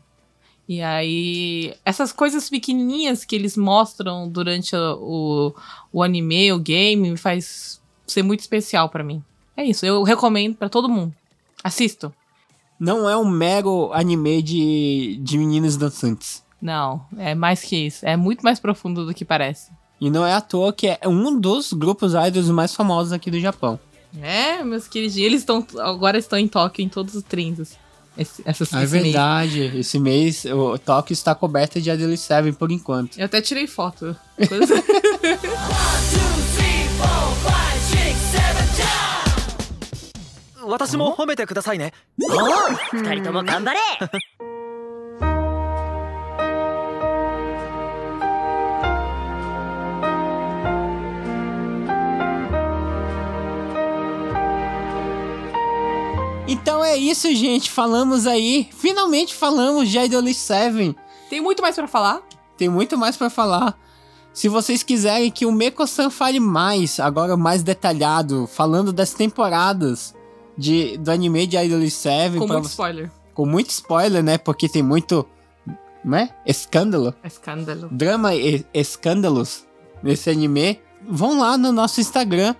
[0.68, 5.54] E aí, essas coisas pequenininhas que eles mostram durante o,
[5.92, 9.22] o, anime, o game, me faz ser muito especial pra mim.
[9.56, 11.14] É isso, eu recomendo pra todo mundo.
[11.62, 12.12] Assistam.
[12.78, 16.44] Não é um mero anime de, de meninos dançantes.
[16.60, 18.04] Não, é mais que isso.
[18.04, 19.70] É muito mais profundo do que parece.
[20.00, 23.40] E não é à toa que é um dos grupos idols mais famosos aqui do
[23.40, 23.78] Japão.
[24.20, 25.26] É, meus queridinhos.
[25.26, 27.78] Eles estão agora estão em Tóquio em todos os trends.
[28.17, 29.03] Esse, essas, É esse mês.
[29.05, 29.71] verdade.
[29.79, 33.17] Esse mês o Tóquio está coberta de Idol Seven por enquanto.
[33.17, 34.13] Eu até tirei foto.
[34.49, 35.37] Coisa- Two, three,
[36.97, 38.91] four, five, six, seven, jump!
[40.69, 42.37] 私も褒めてくださいねおう
[43.01, 43.79] 二人とも頑張れ
[56.66, 57.70] Então é isso, gente.
[57.70, 58.68] Falamos aí.
[58.76, 60.96] Finalmente falamos de Idol Seven.
[61.30, 62.22] Tem muito mais pra falar?
[62.56, 63.78] Tem muito mais pra falar.
[64.32, 70.12] Se vocês quiserem que o Meko-san fale mais, agora mais detalhado, falando das temporadas
[70.58, 73.10] de, do anime de Idol Seven, Com pra muito spoiler.
[73.32, 74.36] com muito spoiler, né?
[74.36, 75.24] Porque tem muito,
[76.04, 76.30] né?
[76.44, 77.88] Escândalo, escândalo.
[77.92, 79.64] drama e escândalos
[80.02, 80.80] nesse anime.
[81.08, 82.56] Vão lá no nosso Instagram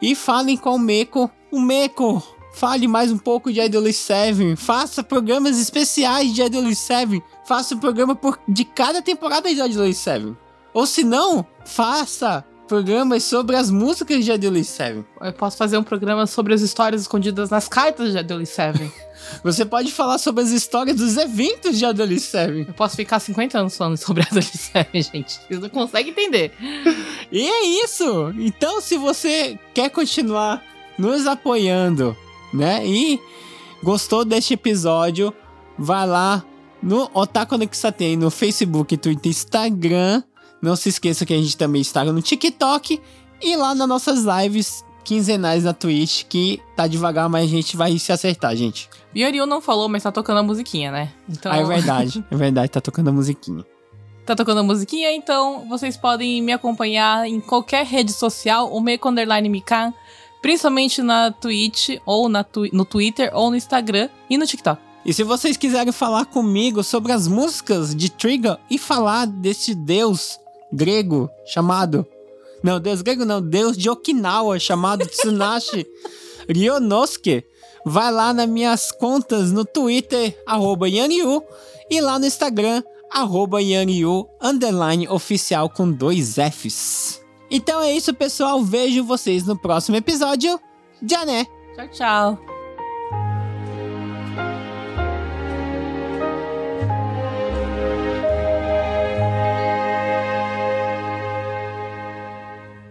[0.00, 1.30] e falem com o Meko.
[1.52, 4.56] O Meko, fale mais um pouco de Idol Seven.
[4.56, 7.22] Faça programas especiais de Idol Seven.
[7.46, 10.36] Faça um programa por, de cada temporada de Idol Seven.
[10.72, 15.04] Ou se não, faça programas sobre as músicas de Idol Seven.
[15.20, 18.92] Eu posso fazer um programa sobre as histórias escondidas nas cartas de Adele Seven.
[19.42, 22.66] Você pode falar sobre as histórias dos eventos de Idol Seven.
[22.68, 25.40] Eu posso ficar 50 anos falando sobre Adele Seven, gente.
[25.48, 26.52] Vocês não conseguem entender.
[27.32, 28.32] E é isso!
[28.38, 30.62] Então, se você quer continuar
[30.96, 32.16] nos apoiando,
[32.52, 32.86] né?
[32.86, 33.20] E
[33.82, 35.32] gostou deste episódio,
[35.78, 36.44] vai lá
[36.82, 40.22] no Otaku Kisaten, no Facebook, Twitter, Instagram.
[40.62, 43.00] Não se esqueça que a gente também está no TikTok
[43.42, 47.98] e lá nas nossas lives quinzenais na Twitch, que tá devagar, mas a gente vai
[47.98, 48.88] se acertar, gente.
[49.12, 51.10] Bioriu não falou, mas tá tocando a musiquinha, né?
[51.28, 51.50] Então...
[51.50, 53.64] Ah, é verdade, é verdade, tá tocando a musiquinha.
[54.24, 59.08] tá tocando a musiquinha, então vocês podem me acompanhar em qualquer rede social, o Meiko
[59.08, 59.92] Underline Mikan,
[60.42, 64.80] Principalmente na Twitch, ou na twi- no Twitter, ou no Instagram e no TikTok.
[65.04, 70.38] E se vocês quiserem falar comigo sobre as músicas de Trigger e falar desse deus
[70.72, 72.06] grego chamado.
[72.62, 75.86] Não, deus grego não, deus de Okinawa chamado Tsunashi
[76.48, 77.44] Ryonosuke,
[77.86, 81.42] vai lá nas minhas contas no Twitter, arroba Yanyu,
[81.90, 87.19] e lá no Instagram, arroba Yanyu, underline oficial com dois Fs.
[87.49, 88.63] Então é isso, pessoal.
[88.63, 90.59] Vejo vocês no próximo episódio.
[91.05, 91.45] Já né?
[91.75, 92.55] Tchau, tchau.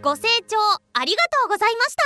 [0.04, 0.58] ご清聴
[0.92, 2.04] ありがとうございました